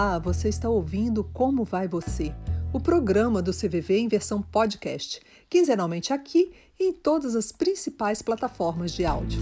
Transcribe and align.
Olá, 0.00 0.16
você 0.16 0.48
está 0.48 0.70
ouvindo 0.70 1.24
Como 1.24 1.64
Vai 1.64 1.88
Você? 1.88 2.32
O 2.72 2.78
programa 2.78 3.42
do 3.42 3.50
CVV 3.50 3.98
em 3.98 4.06
versão 4.06 4.40
podcast, 4.40 5.20
quinzenalmente 5.50 6.12
aqui 6.12 6.52
e 6.78 6.84
em 6.84 6.92
todas 6.92 7.34
as 7.34 7.50
principais 7.50 8.22
plataformas 8.22 8.92
de 8.92 9.04
áudio. 9.04 9.40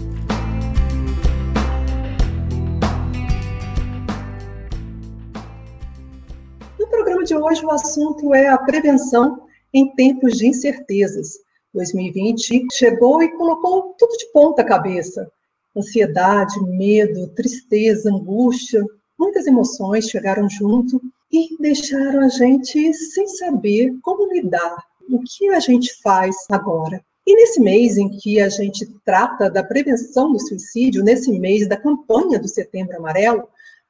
No 6.79 6.87
programa 6.87 7.23
de 7.23 7.35
hoje, 7.35 7.63
o 7.63 7.69
assunto 7.69 8.33
é 8.33 8.47
a 8.47 8.57
prevenção 8.57 9.47
em 9.71 9.93
tempos 9.93 10.39
de 10.39 10.47
incertezas. 10.47 11.33
2020 11.75 12.65
chegou 12.73 13.21
e 13.21 13.29
colocou 13.37 13.93
tudo 13.95 14.17
de 14.17 14.25
ponta 14.33 14.63
cabeça. 14.63 15.31
Ansiedade, 15.77 16.59
medo, 16.61 17.27
tristeza, 17.35 18.09
angústia, 18.11 18.83
muitas 19.17 19.47
emoções 19.47 20.09
chegaram 20.09 20.49
junto 20.49 21.01
e 21.31 21.57
deixaram 21.59 22.21
a 22.21 22.29
gente 22.29 22.93
sem 22.93 23.27
saber 23.27 23.95
como 24.01 24.31
lidar, 24.31 24.77
o 25.09 25.19
que 25.21 25.49
a 25.49 25.59
gente 25.59 25.99
faz 26.01 26.35
agora. 26.49 27.03
E 27.25 27.35
nesse 27.35 27.59
mês 27.59 27.97
em 27.97 28.09
que 28.09 28.39
a 28.39 28.47
gente 28.47 28.85
trata 29.03 29.49
da 29.49 29.63
prevenção 29.63 30.31
do 30.31 30.39
suicídio, 30.39 31.03
nesse 31.03 31.37
mês 31.37 31.67
da 31.67 31.75
campanha 31.75 32.39
do 32.39 32.47
Setembro 32.47 32.95
Amarelo, 32.97 33.47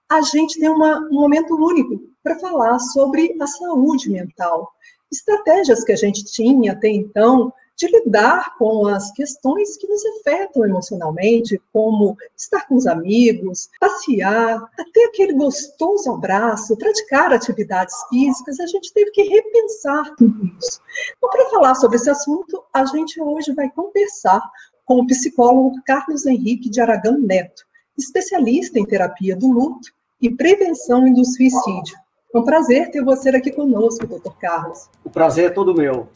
a 0.10 0.22
gente 0.22 0.60
tem 0.60 0.70
uma, 0.70 1.00
um 1.12 1.14
momento 1.14 1.54
único 1.56 2.02
para 2.24 2.40
falar 2.40 2.80
sobre 2.80 3.36
a 3.40 3.46
saúde 3.46 4.10
mental. 4.10 4.72
Estratégias 5.12 5.84
que 5.84 5.92
a 5.92 5.96
gente 5.96 6.24
tinha 6.26 6.72
até 6.72 6.90
então 6.90 7.54
de 7.78 7.88
lidar 7.88 8.56
com 8.58 8.88
as 8.88 9.12
questões 9.12 9.78
que 9.78 9.88
nos 9.88 10.04
afetam 10.18 10.66
emocionalmente, 10.66 11.62
como 11.72 12.18
estar 12.36 12.68
com 12.68 12.76
os 12.76 12.88
amigos, 12.88 13.70
passear, 13.80 14.68
até 14.78 15.06
aquele 15.06 15.34
gostoso 15.34 16.12
abraço, 16.12 16.76
praticar 16.76 17.32
atividades 17.32 17.96
físicas, 18.10 18.60
a 18.60 18.66
gente 18.66 18.92
teve 18.92 19.12
que 19.12 19.22
repensar 19.22 20.16
tudo 20.16 20.52
isso. 20.60 20.82
Então, 21.18 21.30
para 21.30 21.50
falar 21.52 21.76
sobre 21.76 21.98
esse 21.98 22.10
assunto, 22.10 22.64
a 22.74 22.84
gente 22.86 23.22
hoje 23.22 23.54
vai 23.54 23.70
conversar 23.70 24.42
com 24.84 24.96
o 24.96 25.06
psicólogo 25.06 25.76
Carlos 25.86 26.26
Henrique 26.26 26.72
de 26.72 26.82
Aragão 26.82 27.20
Neto, 27.20 27.64
especialista 27.96 28.80
em 28.80 28.86
terapia 28.86 29.36
do 29.36 29.52
luto 29.52 29.90
e 30.20 30.32
prevenção 30.32 31.14
do 31.14 31.24
suicídio. 31.24 31.96
É 32.34 32.40
um 32.40 32.44
prazer 32.44 32.90
ter 32.90 33.04
você 33.04 33.30
aqui 33.30 33.52
conosco, 33.52 34.08
doutor 34.08 34.36
Carlos. 34.38 34.90
O 35.04 35.10
prazer 35.10 35.46
é 35.46 35.50
todo 35.50 35.76
meu. 35.76 36.08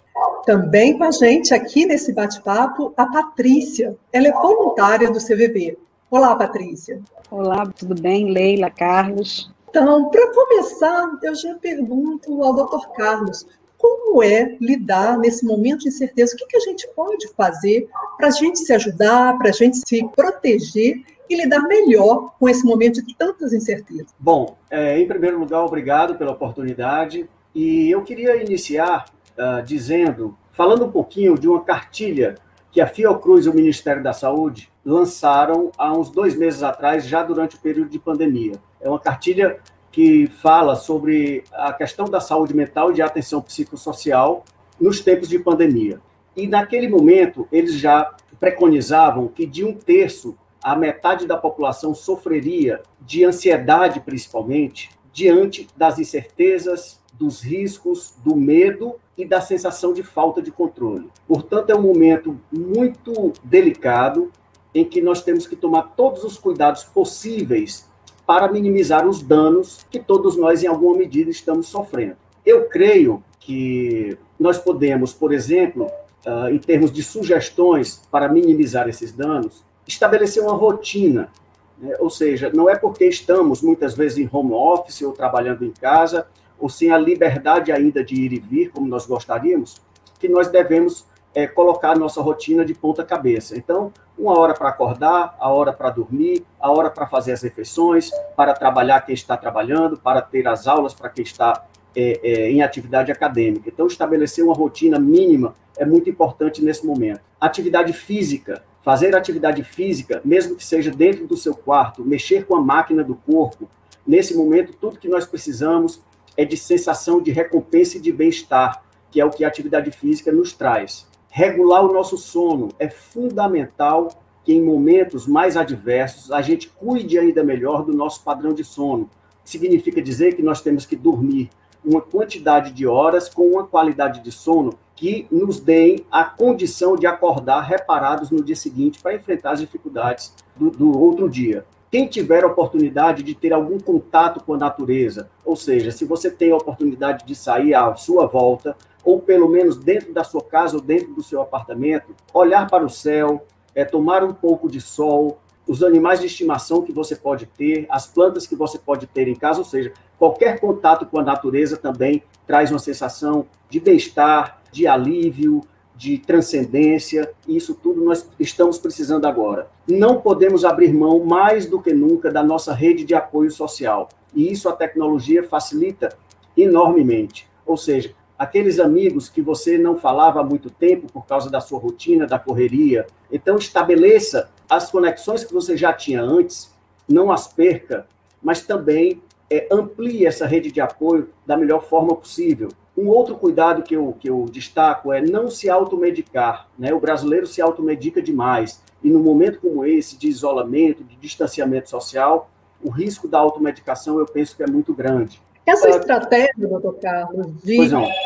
Também 0.45 0.97
com 0.97 1.03
a 1.03 1.11
gente 1.11 1.53
aqui 1.53 1.86
nesse 1.86 2.14
bate-papo, 2.14 2.94
a 2.97 3.05
Patrícia. 3.05 3.95
Ela 4.11 4.28
é 4.28 4.31
voluntária 4.31 5.11
do 5.11 5.19
CVV. 5.19 5.78
Olá, 6.09 6.36
Patrícia. 6.36 7.00
Olá, 7.30 7.66
tudo 7.78 8.00
bem? 8.00 8.31
Leila, 8.31 8.69
Carlos. 8.69 9.52
Então, 9.69 10.09
para 10.09 10.33
começar, 10.33 11.17
eu 11.23 11.33
já 11.33 11.55
pergunto 11.55 12.44
ao 12.44 12.53
doutor 12.53 12.91
Carlos, 12.91 13.45
como 13.78 14.22
é 14.22 14.58
lidar 14.59 15.17
nesse 15.17 15.45
momento 15.45 15.80
de 15.80 15.88
incerteza? 15.88 16.35
O 16.35 16.38
que, 16.38 16.45
que 16.45 16.58
a 16.58 16.59
gente 16.59 16.88
pode 16.95 17.28
fazer 17.30 17.88
para 18.17 18.28
a 18.28 18.31
gente 18.31 18.59
se 18.59 18.73
ajudar, 18.73 19.38
para 19.38 19.50
a 19.50 19.53
gente 19.53 19.78
se 19.78 20.06
proteger 20.09 21.02
e 21.30 21.35
lidar 21.35 21.61
melhor 21.61 22.33
com 22.38 22.50
esse 22.50 22.66
momento 22.66 23.02
de 23.02 23.16
tantas 23.16 23.53
incertezas? 23.53 24.08
Bom, 24.19 24.58
é, 24.69 25.00
em 25.00 25.08
primeiro 25.08 25.39
lugar, 25.39 25.63
obrigado 25.63 26.16
pela 26.16 26.31
oportunidade. 26.31 27.28
E 27.56 27.89
eu 27.89 28.03
queria 28.03 28.35
iniciar 28.35 29.06
uh, 29.42 29.64
dizendo, 29.64 30.38
falando 30.52 30.86
um 30.86 30.92
pouquinho 30.92 31.38
de 31.38 31.47
uma 31.47 31.64
cartilha 31.64 32.36
que 32.72 32.80
a 32.80 32.88
Fiocruz 32.88 33.45
e 33.45 33.50
o 33.50 33.53
Ministério 33.53 34.03
da 34.03 34.14
Saúde 34.14 34.70
lançaram 34.86 35.72
há 35.78 35.92
uns 35.92 36.09
dois 36.09 36.36
meses 36.36 36.64
atrás, 36.64 37.06
já 37.06 37.23
durante 37.23 37.56
o 37.56 37.59
período 37.59 37.89
de 37.89 38.00
pandemia. 38.00 38.53
É 38.80 38.88
uma 38.88 39.00
cartilha 39.00 39.59
que 39.92 40.28
fala 40.28 40.75
sobre 40.75 41.44
a 41.52 41.73
questão 41.73 42.06
da 42.06 42.22
saúde 42.22 42.56
mental 42.56 42.92
e 42.92 42.95
de 42.95 43.02
atenção 43.02 43.42
psicossocial 43.42 44.45
nos 44.80 45.02
tempos 45.02 45.28
de 45.28 45.38
pandemia. 45.38 46.00
E 46.35 46.47
naquele 46.47 46.88
momento, 46.88 47.46
eles 47.52 47.73
já 47.73 48.16
preconizavam 48.40 49.28
que 49.28 49.46
de 49.46 49.66
um 49.66 49.73
terço 49.73 50.38
a 50.63 50.75
metade 50.75 51.25
da 51.25 51.35
população 51.35 51.94
sofreria 51.94 52.81
de 53.02 53.25
ansiedade, 53.25 54.00
principalmente, 54.00 54.91
diante 55.12 55.68
das 55.75 56.00
incertezas, 56.00 57.00
dos 57.22 57.42
riscos, 57.42 58.16
do 58.26 58.36
medo 58.36 58.96
e 59.16 59.24
da 59.24 59.40
sensação 59.40 59.94
de 59.94 60.02
falta 60.02 60.42
de 60.42 60.50
controle. 60.50 61.08
Portanto, 61.28 61.70
é 61.70 61.76
um 61.76 61.82
momento 61.82 62.36
muito 62.52 63.32
delicado 63.44 64.32
em 64.74 64.84
que 64.84 65.02
nós 65.02 65.22
temos 65.22 65.46
que 65.46 65.56
tomar 65.56 65.94
todos 65.96 66.24
os 66.24 66.36
cuidados 66.36 66.84
possíveis 66.84 67.88
para 68.26 68.52
minimizar 68.52 69.08
os 69.08 69.22
danos 69.22 69.86
que 69.92 70.00
todos 70.00 70.36
nós, 70.36 70.64
em 70.64 70.68
alguma 70.68 70.98
medida, 70.98 71.30
estamos 71.30 71.68
sofrendo. 71.68 72.18
Eu 72.44 72.68
creio 72.68 73.24
que 73.40 74.18
nós 74.40 74.58
podemos, 74.58 75.14
por 75.14 75.32
exemplo, 75.32 75.92
uh, 76.26 76.50
em 76.50 76.58
termos 76.58 76.92
de 76.92 77.03
sugestões 77.03 78.02
para 78.09 78.28
minimizar 78.28 78.90
esses 78.90 79.12
danos, 79.12 79.64
estabelecer 79.88 80.42
uma 80.42 80.53
rotina. 80.53 81.30
Né? 81.78 81.96
Ou 82.00 82.09
seja, 82.09 82.50
não 82.52 82.68
é 82.68 82.76
porque 82.76 83.06
estamos 83.06 83.62
muitas 83.62 83.94
vezes 83.94 84.18
em 84.18 84.30
home 84.32 84.53
office 84.53 85.03
ou 85.03 85.12
trabalhando 85.12 85.64
em 85.64 85.72
casa 85.72 86.26
ou 86.61 86.69
sem 86.69 86.91
a 86.91 86.97
liberdade 86.97 87.72
ainda 87.72 88.03
de 88.03 88.16
ir 88.16 88.31
e 88.31 88.39
vir, 88.39 88.69
como 88.69 88.88
nós 88.88 89.05
gostaríamos, 89.05 89.81
que 90.19 90.29
nós 90.29 90.47
devemos 90.47 91.05
é, 91.33 91.47
colocar 91.47 91.97
nossa 91.97 92.22
rotina 92.22 92.63
de 92.63 92.73
ponta 92.73 93.03
cabeça. 93.03 93.57
Então, 93.57 93.91
uma 94.17 94.38
hora 94.38 94.53
para 94.53 94.69
acordar, 94.69 95.35
a 95.39 95.49
hora 95.49 95.73
para 95.73 95.89
dormir, 95.89 96.45
a 96.59 96.72
hora 96.72 96.89
para 96.89 97.07
fazer 97.07 97.31
as 97.31 97.41
refeições, 97.41 98.11
para 98.35 98.53
trabalhar 98.53 99.01
quem 99.01 99.16
está 99.16 99.35
trabalhando, 99.35 99.97
para 99.97 100.22
ter 100.22 100.47
as 100.47 100.67
aulas 100.67 100.94
para 100.94 101.09
quem 101.09 101.23
está 101.23 101.66
é, 101.95 102.19
é, 102.23 102.51
em 102.51 102.61
atividade 102.61 103.11
acadêmica. 103.11 103.67
Então, 103.67 103.88
estabelecer 103.88 104.43
uma 104.43 104.53
rotina 104.53 104.99
mínima 104.99 105.55
é 105.78 105.85
muito 105.85 106.09
importante 106.09 106.63
nesse 106.63 106.85
momento. 106.85 107.22
Atividade 107.39 107.93
física, 107.93 108.63
fazer 108.83 109.16
atividade 109.16 109.63
física, 109.63 110.22
mesmo 110.23 110.55
que 110.55 110.63
seja 110.63 110.91
dentro 110.91 111.25
do 111.25 111.35
seu 111.38 111.55
quarto, 111.55 112.05
mexer 112.05 112.45
com 112.45 112.55
a 112.55 112.61
máquina 112.61 113.03
do 113.03 113.16
corpo, 113.16 113.67
nesse 114.05 114.35
momento, 114.35 114.73
tudo 114.73 114.99
que 114.99 115.07
nós 115.07 115.25
precisamos 115.25 116.01
é 116.38 116.46
de 116.46 116.58
sensação 116.58 117.22
de 117.22 117.31
recompensa 117.31 117.97
e 117.97 118.02
de 118.02 118.12
bem-estar, 118.12 118.84
que 119.09 119.19
é 119.19 119.25
o 119.25 119.30
que 119.30 119.44
a 119.44 119.47
atividade 119.47 119.92
física 119.92 120.31
nos 120.31 120.53
traz. 120.53 121.08
Regular 121.30 121.86
o 121.86 121.94
nosso 121.94 122.18
sono 122.18 122.69
é 122.80 122.90
fundamental 122.90 124.09
que 124.44 124.53
em 124.53 124.62
momentos 124.62 125.28
mais 125.28 125.56
adversos 125.56 126.31
a 126.31 126.41
gente 126.41 126.70
cuide 126.70 127.18
ainda 127.18 127.44
melhor 127.44 127.86
do 127.86 127.94
nosso 127.94 128.24
padrão 128.24 128.53
de 128.53 128.64
sono. 128.64 129.09
Significa 129.44 130.02
dizer 130.02 130.36
que 130.36 130.41
nós 130.41 130.62
temos 130.62 130.86
que 130.86 130.96
dormir 130.96 131.50
uma 131.84 132.02
quantidade 132.02 132.72
de 132.72 132.86
horas 132.86 133.28
com 133.28 133.44
uma 133.44 133.66
qualidade 133.66 134.22
de 134.22 134.31
sono 134.31 134.78
que 134.96 135.28
nos 135.31 135.59
deem 135.59 136.06
a 136.12 136.24
condição 136.24 136.96
de 136.96 137.08
acordar 137.08 137.62
reparados 137.62 138.30
no 138.30 138.44
dia 138.44 138.56
seguinte 138.56 139.00
para 139.02 139.16
enfrentar 139.16 139.52
as 139.52 139.59
dificuldades 139.59 140.34
do, 140.56 140.70
do 140.70 141.00
outro 141.00 141.30
dia. 141.30 141.66
Quem 141.91 142.07
tiver 142.07 142.46
a 142.46 142.47
oportunidade 142.47 143.22
de 143.22 143.35
ter 143.35 143.52
algum 143.52 143.78
contato 143.78 144.40
com 144.40 144.53
a 144.53 144.57
natureza, 144.57 145.29
ou 145.44 145.57
seja, 145.57 145.91
se 145.91 146.06
você 146.06 146.31
tem 146.31 146.50
a 146.52 146.56
oportunidade 146.56 147.25
de 147.25 147.35
sair 147.35 147.74
à 147.74 147.94
sua 147.96 148.25
volta, 148.25 148.78
ou 149.03 149.19
pelo 149.19 149.50
menos 149.50 149.75
dentro 149.75 150.13
da 150.13 150.24
sua 150.24 150.41
casa 150.41 150.78
ou 150.78 150.81
dentro 150.81 151.13
do 151.13 151.22
seu 151.22 151.41
apartamento, 151.41 152.16
olhar 152.34 152.69
para 152.69 152.85
o 152.85 152.90
céu, 152.90 153.46
é, 153.75 153.84
tomar 153.84 154.24
um 154.24 154.34
pouco 154.34 154.69
de 154.69 154.79
sol, 154.79 155.40
os 155.68 155.84
animais 155.84 156.22
de 156.22 156.28
estimação 156.28 156.81
que 156.81 156.94
você 156.94 157.13
pode 157.13 157.46
ter, 157.46 157.85
as 157.90 158.08
plantas 158.08 158.47
que 158.47 158.56
você 158.56 158.79
pode 158.79 159.06
ter 159.08 159.28
em 159.28 159.35
casa, 159.35 159.59
ou 159.59 159.66
seja, 159.66 159.91
qualquer 160.18 160.62
contato 160.62 161.06
com 161.06 161.19
a 161.19 161.23
natureza 161.23 161.75
também 161.75 162.23
traz 162.47 162.72
uma 162.72 162.79
sensação 162.79 163.46
de 163.69 163.81
bem-estar, 163.81 164.62
de 164.72 164.88
alívio, 164.88 165.62
de 166.01 166.17
transcendência, 166.17 167.31
e 167.47 167.56
isso 167.56 167.75
tudo 167.75 168.03
nós 168.03 168.28
estamos 168.39 168.79
precisando 168.79 169.28
agora. 169.28 169.69
Não 169.88 170.19
podemos 170.19 170.66
abrir 170.66 170.91
mão 170.91 171.23
mais 171.23 171.67
do 171.67 171.79
que 171.79 171.94
nunca 171.94 172.31
da 172.31 172.41
nossa 172.41 172.73
rede 172.73 173.03
de 173.03 173.13
apoio 173.13 173.51
social, 173.51 174.09
e 174.34 174.52
isso 174.52 174.67
a 174.67 174.73
tecnologia 174.73 175.47
facilita 175.47 176.09
enormemente. 176.58 177.47
Ou 177.64 177.78
seja, 177.78 178.16
aqueles 178.35 178.79
amigos 178.79 179.29
que 179.29 179.43
você 179.43 179.78
não 179.78 179.96
falava 179.96 180.40
há 180.40 180.43
muito 180.43 180.72
tempo 180.72 181.05
por 181.05 181.23
causa 181.28 181.52
da 181.52 181.61
sua 181.61 181.78
rotina, 181.78 182.26
da 182.26 182.40
correria, 182.40 183.05
então 183.31 183.58
estabeleça 183.58 184.49
as 184.67 184.90
conexões 184.90 185.43
que 185.43 185.53
você 185.53 185.78
já 185.78 185.93
tinha 185.93 186.23
antes, 186.23 186.73
não 187.08 187.31
as 187.31 187.47
perca, 187.47 188.08
mas 188.41 188.64
também 188.64 189.22
é, 189.52 189.67
amplie 189.72 190.26
essa 190.26 190.47
rede 190.47 190.72
de 190.72 190.81
apoio 190.81 191.29
da 191.46 191.55
melhor 191.55 191.84
forma 191.84 192.16
possível. 192.16 192.70
Um 192.97 193.08
outro 193.08 193.35
cuidado 193.35 193.84
que 193.84 193.96
eu, 193.96 194.16
que 194.20 194.29
eu 194.29 194.46
destaco 194.52 195.14
é 195.14 195.22
não 195.22 195.49
se 195.49 195.70
automedicar. 195.70 196.67
Né? 196.78 196.93
O 196.93 196.99
brasileiro 196.99 197.47
se 197.47 197.61
automedica 197.61 198.22
demais. 198.22 198.82
E 199.03 199.09
no 199.09 199.20
momento 199.20 199.59
como 199.59 199.85
esse, 199.85 200.17
de 200.17 200.28
isolamento, 200.28 201.03
de 201.03 201.16
distanciamento 201.16 201.90
social, 201.90 202.49
o 202.84 202.90
risco 202.90 203.28
da 203.28 203.40
automedicação 203.40 204.20
eu 204.20 204.26
penso 204.26 204.55
que 204.55 204.64
é 204.64 204.67
muito 204.67 204.93
grande. 204.93 205.41
Essa 205.66 205.90
estratégia, 205.90 206.67
doutor 206.67 206.97
Carlos, 206.99 207.47
de 207.63 207.78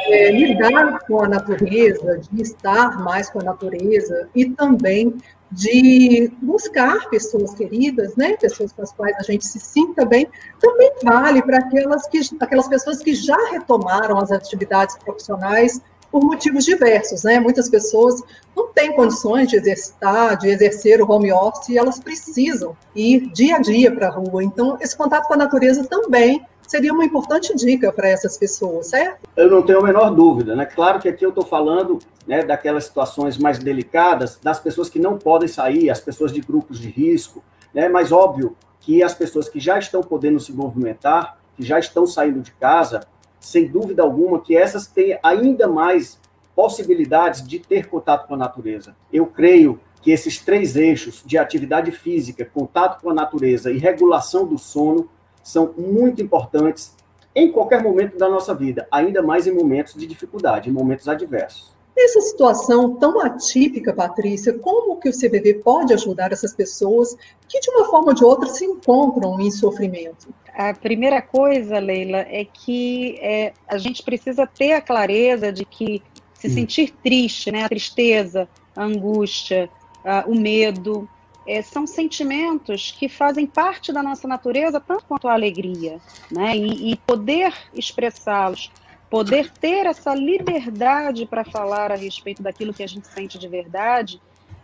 é, 0.07 0.31
lidar 0.31 0.99
com 1.05 1.21
a 1.21 1.27
natureza, 1.27 2.21
de 2.31 2.41
estar 2.41 3.03
mais 3.03 3.29
com 3.29 3.39
a 3.39 3.43
natureza 3.43 4.29
e 4.33 4.49
também 4.51 5.13
de 5.51 6.31
buscar 6.41 7.09
pessoas 7.09 7.53
queridas, 7.53 8.15
né, 8.15 8.35
pessoas 8.37 8.71
com 8.73 8.81
as 8.81 8.91
quais 8.91 9.15
a 9.17 9.23
gente 9.23 9.45
se 9.45 9.59
sinta 9.59 10.05
bem, 10.05 10.27
também 10.59 10.91
vale 11.03 11.41
para 11.41 11.57
aquelas, 11.57 12.07
que, 12.07 12.19
aquelas 12.39 12.67
pessoas 12.67 12.99
que 12.99 13.13
já 13.13 13.37
retomaram 13.51 14.17
as 14.17 14.31
atividades 14.31 14.97
profissionais 14.97 15.81
por 16.11 16.23
motivos 16.23 16.63
diversos, 16.63 17.23
né? 17.23 17.41
Muitas 17.41 17.67
pessoas 17.67 18.21
não 18.55 18.67
têm 18.67 18.95
condições 18.95 19.49
de 19.49 19.57
exercitar, 19.57 20.37
de 20.37 20.47
exercer 20.47 21.01
o 21.01 21.11
home 21.11 21.31
office, 21.31 21.69
e 21.69 21.77
elas 21.77 21.99
precisam 21.99 22.75
ir 22.95 23.29
dia 23.33 23.57
a 23.57 23.59
dia 23.59 23.93
para 23.93 24.07
a 24.07 24.11
rua. 24.11 24.41
Então, 24.41 24.77
esse 24.79 24.95
contato 24.95 25.27
com 25.27 25.33
a 25.33 25.37
natureza 25.37 25.85
também 25.85 26.41
seria 26.67 26.93
uma 26.93 27.05
importante 27.05 27.55
dica 27.55 27.91
para 27.91 28.07
essas 28.07 28.37
pessoas, 28.37 28.87
certo? 28.87 29.27
Eu 29.35 29.49
não 29.49 29.61
tenho 29.61 29.79
a 29.79 29.83
menor 29.83 30.09
dúvida, 30.09 30.55
né? 30.55 30.65
Claro 30.65 30.99
que 30.99 31.07
aqui 31.07 31.25
eu 31.25 31.29
estou 31.29 31.45
falando 31.45 31.99
né, 32.27 32.43
daquelas 32.43 32.85
situações 32.85 33.37
mais 33.37 33.59
delicadas, 33.59 34.39
das 34.41 34.59
pessoas 34.59 34.89
que 34.89 34.99
não 34.99 35.17
podem 35.17 35.47
sair, 35.47 35.89
as 35.89 35.99
pessoas 35.99 36.31
de 36.31 36.41
grupos 36.41 36.79
de 36.79 36.89
risco, 36.89 37.43
né? 37.73 37.87
Mas 37.87 38.11
óbvio 38.11 38.55
que 38.79 39.01
as 39.01 39.13
pessoas 39.13 39.49
que 39.49 39.59
já 39.59 39.79
estão 39.79 40.01
podendo 40.01 40.39
se 40.39 40.51
movimentar, 40.51 41.37
que 41.55 41.63
já 41.63 41.79
estão 41.79 42.05
saindo 42.05 42.41
de 42.41 42.51
casa, 42.51 43.05
sem 43.39 43.67
dúvida 43.67 44.03
alguma 44.03 44.39
que 44.39 44.55
essas 44.55 44.87
têm 44.87 45.17
ainda 45.23 45.67
mais 45.67 46.19
possibilidades 46.55 47.45
de 47.45 47.59
ter 47.59 47.87
contato 47.87 48.27
com 48.27 48.33
a 48.33 48.37
natureza. 48.37 48.95
Eu 49.11 49.25
creio 49.25 49.79
que 50.01 50.11
esses 50.11 50.39
três 50.39 50.75
eixos 50.75 51.23
de 51.25 51.37
atividade 51.37 51.91
física, 51.91 52.45
contato 52.45 53.01
com 53.01 53.09
a 53.09 53.13
natureza 53.13 53.71
e 53.71 53.77
regulação 53.77 54.45
do 54.45 54.57
sono 54.57 55.09
são 55.45 55.71
muito 55.77 56.23
importantes 56.23 56.95
em 57.35 57.51
qualquer 57.51 57.83
momento 57.83 58.17
da 58.17 58.27
nossa 58.27 58.55
vida, 58.55 58.87
ainda 58.91 59.21
mais 59.21 59.45
em 59.45 59.53
momentos 59.53 59.93
de 59.93 60.07
dificuldade, 60.07 60.69
em 60.69 60.73
momentos 60.73 61.07
adversos. 61.07 61.75
Nessa 61.95 62.19
situação 62.21 62.95
tão 62.95 63.21
atípica, 63.21 63.93
Patrícia, 63.93 64.53
como 64.53 64.99
que 64.99 65.07
o 65.07 65.13
CBV 65.13 65.61
pode 65.63 65.93
ajudar 65.93 66.31
essas 66.31 66.53
pessoas 66.53 67.15
que, 67.47 67.59
de 67.59 67.69
uma 67.69 67.85
forma 67.85 68.07
ou 68.07 68.13
de 68.13 68.25
outra, 68.25 68.49
se 68.49 68.65
encontram 68.65 69.39
em 69.39 69.51
sofrimento? 69.51 70.27
A 70.53 70.73
primeira 70.73 71.21
coisa, 71.21 71.79
Leila, 71.79 72.19
é 72.29 72.43
que 72.43 73.17
é, 73.21 73.53
a 73.67 73.77
gente 73.77 74.03
precisa 74.03 74.47
ter 74.47 74.73
a 74.73 74.81
clareza 74.81 75.53
de 75.53 75.63
que 75.63 76.01
se 76.33 76.47
hum. 76.47 76.53
sentir 76.53 76.93
triste, 77.03 77.51
né, 77.51 77.63
a 77.63 77.69
tristeza, 77.69 78.47
a 78.75 78.83
angústia, 78.83 79.69
a, 80.03 80.25
o 80.27 80.35
medo, 80.35 81.07
é, 81.47 81.61
são 81.61 81.85
sentimentos 81.85 82.91
que 82.97 83.07
fazem 83.07 83.45
parte 83.45 83.93
da 83.93 84.01
nossa 84.01 84.27
natureza, 84.27 84.79
tanto 84.79 85.05
quanto 85.05 85.27
a 85.27 85.33
alegria, 85.33 85.99
né? 86.31 86.55
E, 86.55 86.91
e 86.91 86.95
poder 86.97 87.53
expressá-los, 87.73 88.71
poder 89.09 89.51
ter 89.51 89.85
essa 89.85 90.13
liberdade 90.15 91.25
para 91.25 91.45
falar 91.45 91.91
a 91.91 91.95
respeito 91.95 92.41
daquilo 92.41 92.73
que 92.73 92.83
a 92.83 92.87
gente 92.87 93.07
sente 93.07 93.37
de 93.37 93.47
verdade, 93.47 94.19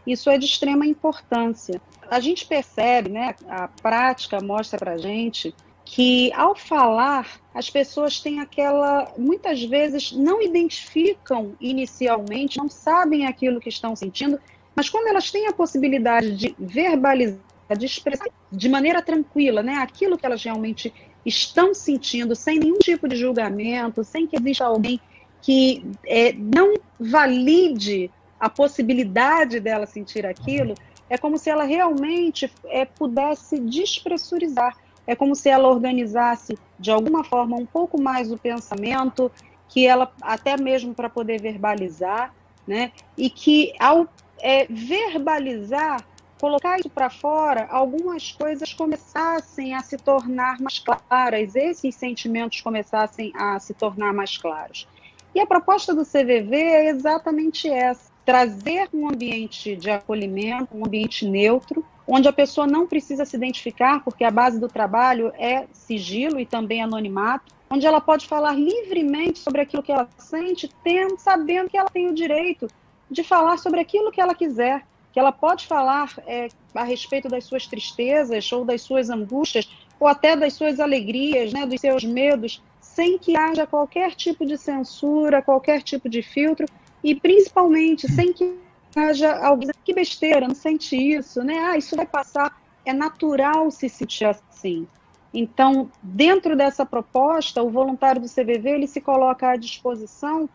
isso 0.05 0.29
é 0.29 0.37
de 0.37 0.45
extrema 0.45 0.85
importância. 0.85 1.79
A 2.09 2.19
gente 2.19 2.45
percebe, 2.45 3.09
né? 3.09 3.35
A 3.47 3.67
prática 3.67 4.41
mostra 4.41 4.79
para 4.79 4.97
gente 4.97 5.53
que 5.85 6.31
ao 6.33 6.55
falar 6.55 7.39
as 7.53 7.69
pessoas 7.69 8.19
têm 8.19 8.39
aquela 8.39 9.11
muitas 9.17 9.61
vezes 9.63 10.11
não 10.11 10.41
identificam 10.41 11.53
inicialmente, 11.59 12.57
não 12.57 12.69
sabem 12.69 13.25
aquilo 13.25 13.59
que 13.59 13.69
estão 13.69 13.95
sentindo 13.95 14.39
mas 14.75 14.89
quando 14.89 15.07
elas 15.07 15.29
têm 15.31 15.47
a 15.47 15.53
possibilidade 15.53 16.35
de 16.35 16.55
verbalizar, 16.57 17.39
de 17.77 17.85
expressar 17.85 18.27
de 18.51 18.69
maneira 18.69 19.01
tranquila, 19.01 19.63
né, 19.63 19.75
aquilo 19.75 20.17
que 20.17 20.25
elas 20.25 20.43
realmente 20.43 20.93
estão 21.25 21.73
sentindo, 21.73 22.35
sem 22.35 22.59
nenhum 22.59 22.79
tipo 22.79 23.07
de 23.07 23.15
julgamento, 23.15 24.03
sem 24.03 24.27
que 24.27 24.35
exista 24.35 24.65
alguém 24.65 24.99
que 25.41 25.85
é, 26.05 26.33
não 26.33 26.75
valide 26.99 28.11
a 28.39 28.49
possibilidade 28.49 29.59
dela 29.59 29.85
sentir 29.85 30.25
aquilo, 30.25 30.75
é 31.09 31.17
como 31.17 31.37
se 31.37 31.49
ela 31.49 31.63
realmente 31.63 32.51
é, 32.65 32.85
pudesse 32.85 33.59
despressurizar. 33.59 34.77
É 35.05 35.15
como 35.15 35.35
se 35.35 35.49
ela 35.49 35.67
organizasse 35.67 36.57
de 36.79 36.89
alguma 36.89 37.23
forma 37.23 37.57
um 37.57 37.65
pouco 37.65 37.99
mais 37.99 38.31
o 38.31 38.37
pensamento, 38.37 39.31
que 39.67 39.85
ela 39.85 40.11
até 40.21 40.55
mesmo 40.55 40.93
para 40.93 41.09
poder 41.09 41.41
verbalizar, 41.41 42.33
né? 42.65 42.91
E 43.17 43.29
que 43.29 43.73
ao 43.79 44.07
é, 44.41 44.65
verbalizar, 44.69 46.03
colocar 46.39 46.79
isso 46.79 46.89
para 46.89 47.09
fora, 47.09 47.67
algumas 47.69 48.31
coisas 48.31 48.73
começassem 48.73 49.75
a 49.75 49.81
se 49.81 49.97
tornar 49.97 50.59
mais 50.59 50.79
claras, 50.79 51.55
esses 51.55 51.93
sentimentos 51.95 52.61
começassem 52.61 53.31
a 53.35 53.59
se 53.59 53.73
tornar 53.73 54.11
mais 54.13 54.37
claros. 54.37 54.87
E 55.33 55.39
a 55.39 55.45
proposta 55.45 55.93
do 55.93 56.03
CVV 56.03 56.55
é 56.55 56.89
exatamente 56.89 57.69
essa: 57.69 58.11
trazer 58.25 58.89
um 58.93 59.07
ambiente 59.07 59.75
de 59.75 59.89
acolhimento, 59.89 60.75
um 60.75 60.85
ambiente 60.85 61.25
neutro, 61.27 61.85
onde 62.07 62.27
a 62.27 62.33
pessoa 62.33 62.67
não 62.67 62.87
precisa 62.87 63.23
se 63.23 63.37
identificar, 63.37 64.03
porque 64.03 64.23
a 64.23 64.31
base 64.31 64.59
do 64.59 64.67
trabalho 64.67 65.31
é 65.37 65.67
sigilo 65.71 66.39
e 66.39 66.45
também 66.45 66.81
anonimato, 66.81 67.53
onde 67.69 67.85
ela 67.85 68.01
pode 68.01 68.27
falar 68.27 68.53
livremente 68.53 69.39
sobre 69.39 69.61
aquilo 69.61 69.83
que 69.83 69.91
ela 69.91 70.09
sente, 70.17 70.69
tendo, 70.83 71.17
sabendo 71.17 71.69
que 71.69 71.77
ela 71.77 71.89
tem 71.89 72.09
o 72.09 72.13
direito 72.13 72.67
de 73.11 73.23
falar 73.23 73.57
sobre 73.57 73.81
aquilo 73.81 74.11
que 74.11 74.21
ela 74.21 74.33
quiser, 74.33 74.85
que 75.11 75.19
ela 75.19 75.31
pode 75.31 75.67
falar 75.67 76.09
é, 76.25 76.47
a 76.73 76.83
respeito 76.83 77.27
das 77.27 77.43
suas 77.43 77.67
tristezas 77.67 78.49
ou 78.51 78.63
das 78.63 78.81
suas 78.81 79.09
angústias 79.09 79.69
ou 79.99 80.07
até 80.07 80.35
das 80.35 80.53
suas 80.53 80.79
alegrias, 80.79 81.51
né, 81.51 81.65
dos 81.65 81.81
seus 81.81 82.03
medos, 82.05 82.63
sem 82.79 83.17
que 83.17 83.35
haja 83.35 83.67
qualquer 83.67 84.15
tipo 84.15 84.45
de 84.45 84.57
censura, 84.57 85.41
qualquer 85.41 85.83
tipo 85.83 86.07
de 86.09 86.23
filtro 86.23 86.65
e 87.03 87.13
principalmente 87.13 88.09
sem 88.11 88.31
que 88.31 88.57
haja 88.95 89.33
alguém 89.45 89.69
que 89.83 89.93
besteira, 89.93 90.47
não 90.47 90.55
sente 90.55 90.95
isso, 90.95 91.43
né? 91.43 91.57
Ah, 91.59 91.77
isso 91.77 91.95
vai 91.95 92.05
passar. 92.05 92.59
É 92.85 92.93
natural 92.93 93.69
se 93.69 93.87
sentir 93.87 94.25
assim. 94.25 94.87
Então, 95.33 95.89
dentro 96.01 96.57
dessa 96.57 96.85
proposta, 96.85 97.63
o 97.63 97.69
voluntário 97.69 98.21
do 98.21 98.27
CVV 98.27 98.69
ele 98.69 98.87
se 98.87 98.99
coloca 98.99 99.49
à 99.49 99.55
disposição 99.55 100.49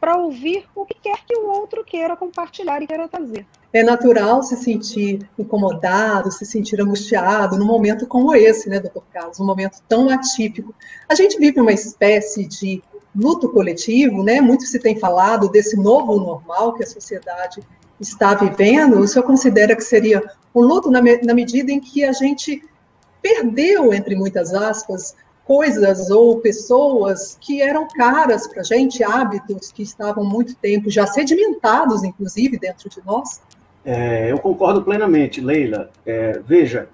para 0.00 0.16
ouvir 0.16 0.64
o 0.74 0.86
que 0.86 0.94
quer 0.94 1.18
que 1.26 1.36
o 1.36 1.46
outro 1.46 1.84
queira 1.84 2.16
compartilhar 2.16 2.82
e 2.82 2.86
queira 2.86 3.06
trazer. 3.06 3.46
É 3.72 3.82
natural 3.82 4.42
se 4.42 4.56
sentir 4.56 5.28
incomodado, 5.38 6.32
se 6.32 6.46
sentir 6.46 6.80
angustiado 6.80 7.58
num 7.58 7.66
momento 7.66 8.06
como 8.06 8.34
esse, 8.34 8.68
né, 8.68 8.80
doutor 8.80 9.04
Carlos? 9.12 9.38
Um 9.38 9.44
momento 9.44 9.78
tão 9.88 10.08
atípico. 10.08 10.74
A 11.08 11.14
gente 11.14 11.38
vive 11.38 11.60
uma 11.60 11.72
espécie 11.72 12.46
de 12.46 12.82
luto 13.14 13.48
coletivo, 13.50 14.24
né? 14.24 14.40
Muito 14.40 14.64
se 14.64 14.78
tem 14.78 14.98
falado 14.98 15.48
desse 15.48 15.76
novo 15.76 16.18
normal 16.18 16.72
que 16.74 16.82
a 16.82 16.86
sociedade 16.86 17.62
está 18.00 18.34
vivendo. 18.34 18.98
O 18.98 19.06
senhor 19.06 19.24
considera 19.24 19.76
que 19.76 19.84
seria 19.84 20.22
um 20.54 20.62
luto 20.62 20.90
na, 20.90 21.02
me 21.02 21.20
na 21.22 21.34
medida 21.34 21.70
em 21.70 21.78
que 21.78 22.04
a 22.04 22.12
gente 22.12 22.62
perdeu, 23.22 23.92
entre 23.92 24.16
muitas 24.16 24.54
aspas, 24.54 25.14
coisas 25.50 26.10
ou 26.10 26.38
pessoas 26.38 27.36
que 27.40 27.60
eram 27.60 27.88
caras 27.88 28.46
para 28.46 28.60
a 28.60 28.62
gente, 28.62 29.02
hábitos 29.02 29.72
que 29.72 29.82
estavam 29.82 30.24
muito 30.24 30.54
tempo 30.54 30.88
já 30.88 31.08
sedimentados, 31.08 32.04
inclusive, 32.04 32.56
dentro 32.56 32.88
de 32.88 33.04
nós? 33.04 33.40
É, 33.84 34.30
eu 34.30 34.38
concordo 34.38 34.80
plenamente, 34.80 35.40
Leila. 35.40 35.90
É, 36.06 36.38
veja, 36.38 36.88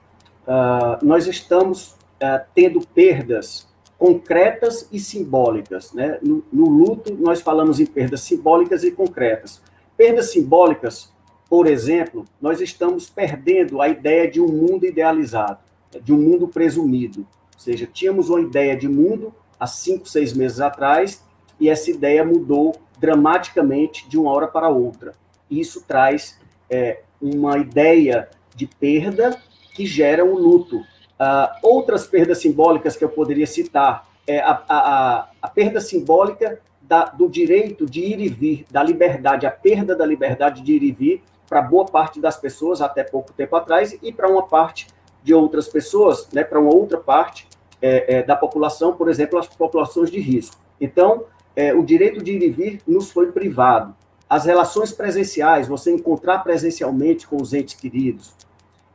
uh, 0.47 1.05
nós 1.05 1.27
estamos 1.27 1.89
uh, 1.89 2.43
tendo 2.55 2.81
perdas 2.95 3.69
concretas 3.99 4.89
e 4.91 4.99
simbólicas. 4.99 5.93
Né? 5.93 6.19
No, 6.23 6.43
no, 6.51 6.67
luto, 6.67 7.15
nós 7.15 7.43
falamos 7.43 7.79
em 7.79 7.85
perdas 7.85 8.23
simbólicas 8.23 8.85
e 8.85 8.91
concretas. 8.91 9.61
Perdas 9.99 10.31
simbólicas, 10.33 11.13
por 11.47 11.67
exemplo, 11.67 12.25
nós 12.41 12.63
estamos 12.63 13.11
perdendo 13.11 13.83
a 13.83 13.89
ideia 13.91 14.31
de 14.31 14.41
um 14.41 14.49
mundo 14.49 14.87
idealizado, 14.87 15.59
de 16.03 16.11
um 16.11 16.19
mundo 16.19 16.49
presumido. 16.49 17.27
Ou 17.57 17.61
seja, 17.61 17.89
tínhamos 17.91 18.29
uma 18.29 18.41
ideia 18.41 18.77
de 18.77 18.87
mundo 18.87 19.35
há 19.59 19.67
cinco, 19.67 20.07
seis 20.07 20.35
meses 20.35 20.61
atrás, 20.61 21.25
e 21.59 21.71
essa 21.71 21.91
ideia 21.91 22.23
mudou 22.23 22.77
dramaticamente 23.01 24.09
de 24.09 24.19
uma 24.19 24.31
hora 24.31 24.47
para 24.47 24.69
outra. 24.69 25.15
Isso 25.51 25.83
traz 25.87 26.39
é, 26.69 27.01
uma 27.21 27.57
ideia 27.59 28.29
de 28.55 28.67
perda 28.67 29.41
que 29.75 29.87
gera 29.87 30.25
um 30.25 30.35
luto. 30.35 30.79
Uh, 30.79 31.49
outras 31.63 32.07
perdas 32.07 32.39
simbólicas 32.39 32.95
que 32.95 33.03
eu 33.03 33.09
poderia 33.09 33.47
citar 33.47 34.07
é 34.27 34.39
a, 34.41 34.63
a, 34.69 35.29
a 35.41 35.49
perda 35.49 35.81
simbólica 35.81 36.61
da, 36.83 37.07
do 37.07 37.29
direito 37.29 37.87
de 37.87 38.01
ir 38.01 38.21
e 38.21 38.29
vir, 38.29 38.67
da 38.71 38.83
liberdade, 38.83 39.47
a 39.47 39.51
perda 39.51 39.97
da 39.97 40.05
liberdade 40.05 40.63
de 40.63 40.73
ir 40.73 40.83
e 40.83 40.93
vir 40.93 41.23
para 41.49 41.63
boa 41.63 41.87
parte 41.87 42.21
das 42.21 42.37
pessoas 42.37 42.81
até 42.81 43.03
pouco 43.03 43.33
tempo 43.33 43.57
atrás 43.57 43.97
e 44.03 44.13
para 44.13 44.29
uma 44.29 44.47
parte 44.47 44.87
de 45.27 45.35
outras 45.35 45.67
pessoas, 45.67 46.29
né, 46.33 46.45
para 46.45 46.61
uma 46.61 46.73
outra 46.73 46.99
parte 46.99 47.49
é, 47.83 48.19
é, 48.19 48.23
da 48.23 48.37
população, 48.37 48.93
por 48.93 49.09
exemplo, 49.09 49.37
as 49.37 49.49
populações 49.49 50.09
de 50.09 50.21
risco. 50.21 50.57
Então, 50.81 51.25
é, 51.57 51.75
o 51.75 51.83
direito 51.83 52.23
de 52.23 52.31
ir 52.31 52.43
e 52.45 52.49
vir 52.49 52.81
nos 52.87 53.11
foi 53.11 53.33
privado. 53.33 53.93
As 54.31 54.45
relações 54.45 54.93
presenciais, 54.93 55.67
você 55.67 55.93
encontrar 55.93 56.45
presencialmente 56.45 57.27
com 57.27 57.43
os 57.43 57.53
entes 57.53 57.75
queridos, 57.75 58.35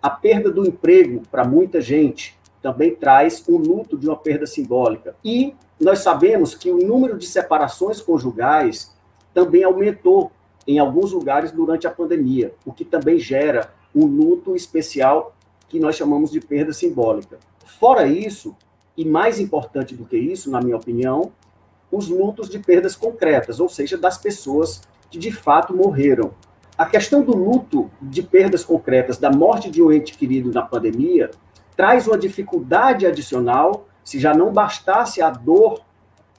a 0.02 0.10
perda 0.10 0.50
do 0.50 0.66
emprego 0.66 1.22
para 1.30 1.44
muita 1.44 1.82
gente 1.82 2.40
também 2.62 2.96
traz 2.96 3.44
um 3.50 3.58
luto 3.58 3.98
de 3.98 4.08
uma 4.08 4.16
perda 4.16 4.48
simbólica. 4.48 5.14
E 5.26 5.54
nós 5.78 6.00
sabemos 6.00 6.56
que 6.56 6.72
o 6.72 6.78
número 6.78 7.18
de 7.18 7.26
separações 7.26 8.00
conjugais 8.00 8.96
também 9.34 9.66
aumentou 9.66 10.32
em 10.66 10.80
alguns 10.80 11.12
lugares 11.12 11.52
durante 11.52 11.88
a 11.88 11.92
pandemia, 11.92 12.54
o 12.66 12.72
que 12.72 12.86
também 12.86 13.20
gera 13.20 13.74
um 13.94 14.06
luto 14.06 14.56
especial 14.56 15.36
que 15.72 15.80
nós 15.80 15.96
chamamos 15.96 16.30
de 16.30 16.42
perda 16.42 16.74
simbólica. 16.74 17.40
Fora 17.80 18.06
isso, 18.06 18.54
e 18.98 19.06
mais 19.06 19.40
importante 19.40 19.96
do 19.96 20.04
que 20.04 20.18
isso, 20.18 20.52
na 20.52 20.60
minha 20.60 20.76
opinião, 20.76 21.32
os 21.90 22.10
lutos 22.10 22.50
de 22.50 22.60
perdas 22.60 22.94
concretas, 22.94 23.62
ou 23.62 23.70
seja, 23.70 23.98
das 23.98 24.18
pessoas 24.18 24.82
que 25.10 25.18
de 25.18 25.32
fato 25.32 25.74
morreram. 25.74 26.34
A 26.78 26.86
questão 26.86 27.24
do 27.24 27.34
luto 27.34 27.90
de 28.02 28.22
perdas 28.22 28.66
concretas, 28.66 29.18
da 29.18 29.32
morte 29.32 29.72
de 29.72 29.82
um 29.82 29.94
ente 29.94 30.18
querido 30.18 30.52
na 30.52 30.62
pandemia, 30.62 31.32
traz 31.76 32.06
uma 32.06 32.18
dificuldade 32.18 33.08
adicional, 33.08 33.88
se 34.04 34.20
já 34.20 34.34
não 34.34 34.52
bastasse 34.52 35.22
a 35.22 35.30
dor 35.30 35.82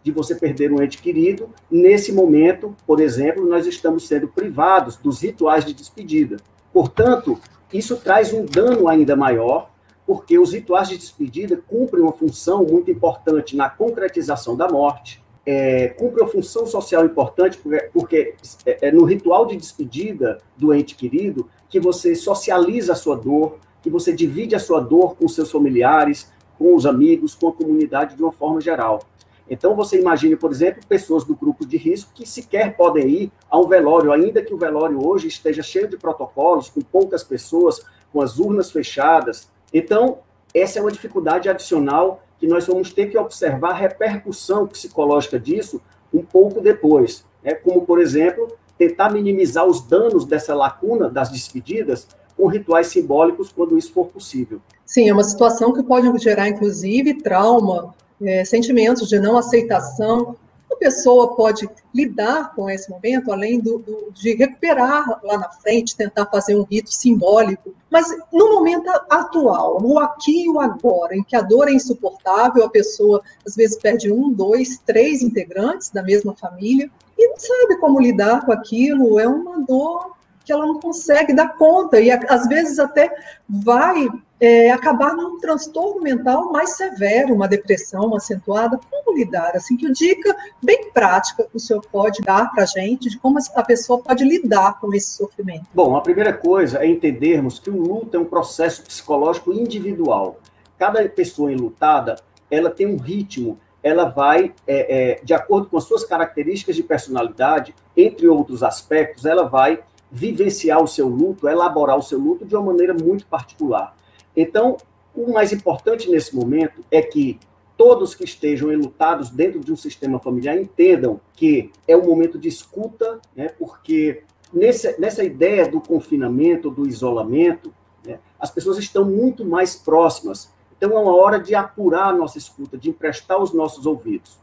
de 0.02 0.12
você 0.12 0.34
perder 0.34 0.70
um 0.70 0.82
ente 0.82 0.98
querido, 0.98 1.48
nesse 1.70 2.12
momento, 2.12 2.76
por 2.86 3.00
exemplo, 3.00 3.48
nós 3.48 3.66
estamos 3.66 4.06
sendo 4.06 4.28
privados 4.28 4.98
dos 4.98 5.22
rituais 5.22 5.64
de 5.64 5.72
despedida. 5.72 6.36
Portanto, 6.70 7.38
isso 7.72 7.96
traz 7.96 8.32
um 8.32 8.44
dano 8.44 8.88
ainda 8.88 9.16
maior, 9.16 9.70
porque 10.06 10.38
os 10.38 10.52
rituais 10.52 10.88
de 10.88 10.98
despedida 10.98 11.62
cumprem 11.66 12.02
uma 12.02 12.12
função 12.12 12.64
muito 12.64 12.90
importante 12.90 13.56
na 13.56 13.70
concretização 13.70 14.56
da 14.56 14.68
morte, 14.68 15.22
é, 15.44 15.94
uma 15.98 16.28
função 16.28 16.66
social 16.66 17.04
importante, 17.04 17.58
porque, 17.58 17.90
porque 17.92 18.34
é, 18.64 18.88
é 18.88 18.92
no 18.92 19.04
ritual 19.04 19.46
de 19.46 19.56
despedida 19.56 20.38
do 20.56 20.72
ente 20.72 20.94
querido 20.94 21.48
que 21.68 21.80
você 21.80 22.14
socializa 22.14 22.92
a 22.92 22.96
sua 22.96 23.16
dor, 23.16 23.58
que 23.82 23.90
você 23.90 24.12
divide 24.12 24.54
a 24.54 24.60
sua 24.60 24.80
dor 24.80 25.16
com 25.16 25.26
seus 25.26 25.50
familiares, 25.50 26.30
com 26.58 26.76
os 26.76 26.86
amigos, 26.86 27.34
com 27.34 27.48
a 27.48 27.52
comunidade 27.52 28.14
de 28.14 28.22
uma 28.22 28.30
forma 28.30 28.60
geral. 28.60 29.00
Então, 29.48 29.74
você 29.74 30.00
imagine, 30.00 30.36
por 30.36 30.50
exemplo, 30.50 30.82
pessoas 30.88 31.24
do 31.24 31.34
grupo 31.34 31.66
de 31.66 31.76
risco 31.76 32.12
que 32.14 32.26
sequer 32.26 32.76
podem 32.76 33.08
ir 33.08 33.32
a 33.50 33.58
um 33.58 33.66
velório, 33.66 34.12
ainda 34.12 34.42
que 34.42 34.54
o 34.54 34.56
velório 34.56 35.06
hoje 35.06 35.28
esteja 35.28 35.62
cheio 35.62 35.88
de 35.88 35.96
protocolos, 35.96 36.68
com 36.70 36.80
poucas 36.80 37.22
pessoas, 37.22 37.84
com 38.12 38.20
as 38.20 38.38
urnas 38.38 38.70
fechadas. 38.70 39.50
Então, 39.72 40.18
essa 40.54 40.78
é 40.78 40.82
uma 40.82 40.92
dificuldade 40.92 41.48
adicional 41.48 42.22
que 42.38 42.46
nós 42.46 42.66
vamos 42.66 42.92
ter 42.92 43.06
que 43.06 43.18
observar 43.18 43.70
a 43.70 43.74
repercussão 43.74 44.66
psicológica 44.66 45.38
disso 45.38 45.80
um 46.12 46.22
pouco 46.22 46.60
depois. 46.60 47.24
Né? 47.42 47.54
Como, 47.54 47.82
por 47.82 48.00
exemplo, 48.00 48.56
tentar 48.76 49.10
minimizar 49.10 49.66
os 49.66 49.80
danos 49.80 50.24
dessa 50.24 50.54
lacuna 50.54 51.08
das 51.08 51.30
despedidas 51.30 52.08
com 52.36 52.46
rituais 52.46 52.88
simbólicos 52.88 53.52
quando 53.52 53.78
isso 53.78 53.92
for 53.92 54.06
possível. 54.06 54.60
Sim, 54.84 55.08
é 55.08 55.12
uma 55.12 55.24
situação 55.24 55.72
que 55.72 55.82
pode 55.82 56.06
gerar, 56.18 56.48
inclusive, 56.48 57.14
trauma 57.14 57.94
é, 58.24 58.44
sentimentos 58.44 59.08
de 59.08 59.18
não 59.18 59.36
aceitação. 59.36 60.36
A 60.70 60.76
pessoa 60.76 61.36
pode 61.36 61.68
lidar 61.94 62.54
com 62.54 62.68
esse 62.68 62.90
momento, 62.90 63.30
além 63.30 63.60
do, 63.60 63.78
do, 63.78 64.10
de 64.12 64.34
recuperar 64.34 65.20
lá 65.22 65.38
na 65.38 65.50
frente, 65.50 65.96
tentar 65.96 66.26
fazer 66.26 66.56
um 66.56 66.62
rito 66.62 66.92
simbólico, 66.92 67.74
mas 67.90 68.06
no 68.32 68.54
momento 68.54 68.88
atual, 69.10 69.78
o 69.82 69.98
aqui 69.98 70.44
e 70.44 70.48
o 70.48 70.58
agora, 70.58 71.14
em 71.14 71.22
que 71.22 71.36
a 71.36 71.42
dor 71.42 71.68
é 71.68 71.72
insuportável, 71.72 72.64
a 72.64 72.70
pessoa 72.70 73.22
às 73.46 73.54
vezes 73.54 73.76
perde 73.76 74.10
um, 74.10 74.32
dois, 74.32 74.80
três 74.86 75.20
integrantes 75.20 75.90
da 75.90 76.02
mesma 76.02 76.34
família 76.34 76.90
e 77.18 77.28
não 77.28 77.38
sabe 77.38 77.78
como 77.78 78.00
lidar 78.00 78.44
com 78.46 78.52
aquilo, 78.52 79.20
é 79.20 79.28
uma 79.28 79.60
dor 79.60 80.16
que 80.44 80.52
ela 80.52 80.66
não 80.66 80.80
consegue 80.80 81.32
dar 81.32 81.56
conta 81.56 82.00
e 82.00 82.10
às 82.10 82.46
vezes 82.48 82.78
até 82.78 83.10
vai 83.48 84.08
é, 84.42 84.72
acabar 84.72 85.14
num 85.14 85.38
transtorno 85.38 86.02
mental 86.02 86.50
mais 86.50 86.70
severo, 86.70 87.32
uma 87.32 87.46
depressão 87.46 88.14
acentuada. 88.16 88.78
Como 88.90 89.16
lidar? 89.16 89.54
Assim, 89.54 89.76
que 89.76 89.90
dica 89.92 90.34
bem 90.60 90.90
prática 90.90 91.46
o 91.54 91.60
senhor 91.60 91.80
pode 91.92 92.20
dar 92.22 92.50
para 92.50 92.64
a 92.64 92.66
gente 92.66 93.08
de 93.08 93.18
como 93.18 93.38
a 93.54 93.62
pessoa 93.62 94.02
pode 94.02 94.24
lidar 94.24 94.80
com 94.80 94.92
esse 94.92 95.12
sofrimento? 95.12 95.66
Bom, 95.72 95.96
a 95.96 96.00
primeira 96.00 96.32
coisa 96.32 96.78
é 96.78 96.88
entendermos 96.88 97.60
que 97.60 97.70
o 97.70 97.80
luto 97.80 98.16
é 98.16 98.20
um 98.20 98.24
processo 98.24 98.82
psicológico 98.82 99.52
individual. 99.52 100.40
Cada 100.76 101.08
pessoa 101.08 101.52
enlutada, 101.52 102.16
ela 102.50 102.68
tem 102.68 102.86
um 102.86 102.96
ritmo, 102.96 103.60
ela 103.80 104.06
vai, 104.06 104.52
é, 104.66 105.20
é, 105.20 105.20
de 105.22 105.34
acordo 105.34 105.68
com 105.68 105.76
as 105.76 105.84
suas 105.84 106.04
características 106.04 106.74
de 106.74 106.82
personalidade, 106.82 107.74
entre 107.96 108.26
outros 108.26 108.64
aspectos, 108.64 109.24
ela 109.24 109.44
vai 109.44 109.80
vivenciar 110.12 110.82
o 110.82 110.86
seu 110.86 111.08
luto, 111.08 111.48
elaborar 111.48 111.96
o 111.96 112.02
seu 112.02 112.18
luto 112.18 112.44
de 112.44 112.54
uma 112.54 112.66
maneira 112.66 112.92
muito 112.92 113.26
particular. 113.26 113.96
Então, 114.36 114.76
o 115.16 115.32
mais 115.32 115.52
importante 115.52 116.10
nesse 116.10 116.36
momento 116.36 116.84
é 116.90 117.00
que 117.00 117.40
todos 117.78 118.14
que 118.14 118.22
estejam 118.22 118.70
enlutados 118.70 119.30
dentro 119.30 119.60
de 119.60 119.72
um 119.72 119.76
sistema 119.76 120.20
familiar 120.20 120.58
entendam 120.58 121.18
que 121.34 121.72
é 121.88 121.96
um 121.96 122.04
momento 122.04 122.38
de 122.38 122.46
escuta, 122.46 123.20
né, 123.34 123.48
porque 123.58 124.22
nessa, 124.52 124.94
nessa 124.98 125.24
ideia 125.24 125.66
do 125.66 125.80
confinamento, 125.80 126.70
do 126.70 126.86
isolamento, 126.86 127.72
né, 128.06 128.18
as 128.38 128.50
pessoas 128.50 128.76
estão 128.76 129.06
muito 129.06 129.46
mais 129.46 129.74
próximas. 129.74 130.52
Então, 130.76 130.92
é 130.92 131.00
uma 131.00 131.16
hora 131.16 131.40
de 131.40 131.54
apurar 131.54 132.08
a 132.08 132.12
nossa 132.12 132.36
escuta, 132.36 132.76
de 132.76 132.90
emprestar 132.90 133.40
os 133.40 133.54
nossos 133.54 133.86
ouvidos. 133.86 134.41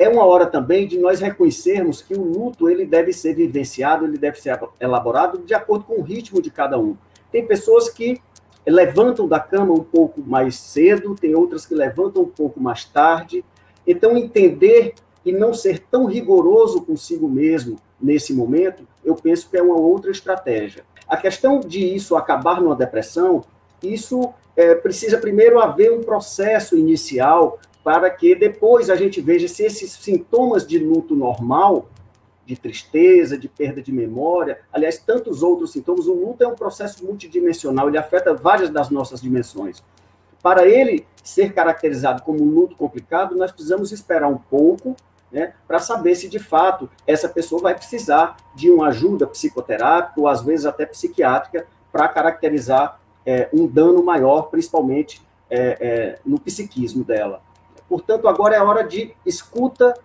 É 0.00 0.08
uma 0.08 0.24
hora 0.24 0.46
também 0.46 0.88
de 0.88 0.98
nós 0.98 1.20
reconhecermos 1.20 2.00
que 2.00 2.14
o 2.14 2.24
luto 2.24 2.70
ele 2.70 2.86
deve 2.86 3.12
ser 3.12 3.34
vivenciado, 3.34 4.06
ele 4.06 4.16
deve 4.16 4.40
ser 4.40 4.58
elaborado 4.80 5.42
de 5.44 5.52
acordo 5.52 5.84
com 5.84 5.96
o 5.96 6.02
ritmo 6.02 6.40
de 6.40 6.50
cada 6.50 6.78
um. 6.78 6.96
Tem 7.30 7.46
pessoas 7.46 7.90
que 7.90 8.18
levantam 8.66 9.28
da 9.28 9.38
cama 9.38 9.74
um 9.74 9.84
pouco 9.84 10.22
mais 10.22 10.56
cedo, 10.56 11.14
tem 11.14 11.34
outras 11.34 11.66
que 11.66 11.74
levantam 11.74 12.22
um 12.22 12.28
pouco 12.28 12.58
mais 12.58 12.82
tarde. 12.82 13.44
Então, 13.86 14.16
entender 14.16 14.94
e 15.22 15.32
não 15.32 15.52
ser 15.52 15.80
tão 15.90 16.06
rigoroso 16.06 16.80
consigo 16.80 17.28
mesmo 17.28 17.78
nesse 18.00 18.32
momento, 18.32 18.88
eu 19.04 19.14
penso 19.14 19.50
que 19.50 19.58
é 19.58 19.62
uma 19.62 19.76
outra 19.76 20.10
estratégia. 20.10 20.82
A 21.06 21.18
questão 21.18 21.60
de 21.60 21.94
isso 21.94 22.16
acabar 22.16 22.58
numa 22.62 22.74
depressão, 22.74 23.44
isso 23.82 24.32
é, 24.56 24.74
precisa 24.74 25.18
primeiro 25.18 25.60
haver 25.60 25.92
um 25.92 26.02
processo 26.02 26.74
inicial 26.74 27.58
para 27.82 28.10
que 28.10 28.34
depois 28.34 28.90
a 28.90 28.96
gente 28.96 29.20
veja 29.20 29.48
se 29.48 29.64
esses 29.64 29.92
sintomas 29.92 30.66
de 30.66 30.78
luto 30.78 31.14
normal 31.14 31.88
de 32.44 32.56
tristeza, 32.56 33.38
de 33.38 33.48
perda 33.48 33.80
de 33.80 33.92
memória, 33.92 34.60
aliás, 34.72 34.98
tantos 34.98 35.42
outros 35.42 35.70
sintomas. 35.72 36.06
O 36.06 36.14
luto 36.14 36.42
é 36.42 36.48
um 36.48 36.54
processo 36.54 37.04
multidimensional, 37.04 37.88
ele 37.88 37.98
afeta 37.98 38.34
várias 38.34 38.70
das 38.70 38.90
nossas 38.90 39.20
dimensões. 39.20 39.82
Para 40.42 40.66
ele 40.66 41.06
ser 41.22 41.52
caracterizado 41.52 42.22
como 42.22 42.42
luto 42.42 42.74
complicado, 42.74 43.36
nós 43.36 43.52
precisamos 43.52 43.92
esperar 43.92 44.28
um 44.28 44.38
pouco 44.38 44.96
né, 45.30 45.52
para 45.68 45.78
saber 45.78 46.16
se 46.16 46.28
de 46.28 46.40
fato 46.40 46.90
essa 47.06 47.28
pessoa 47.28 47.62
vai 47.62 47.74
precisar 47.74 48.36
de 48.54 48.68
uma 48.70 48.88
ajuda 48.88 49.26
psicoterápica 49.26 50.20
ou 50.20 50.26
às 50.26 50.42
vezes 50.42 50.66
até 50.66 50.84
psiquiátrica 50.84 51.66
para 51.92 52.08
caracterizar 52.08 53.00
é, 53.24 53.48
um 53.52 53.66
dano 53.66 54.02
maior, 54.02 54.48
principalmente 54.50 55.22
é, 55.48 55.76
é, 55.80 56.18
no 56.24 56.40
psiquismo 56.40 57.04
dela. 57.04 57.42
Portanto, 57.90 58.28
agora 58.28 58.54
é 58.54 58.62
hora 58.62 58.84
de 58.84 59.12
escuta, 59.26 59.98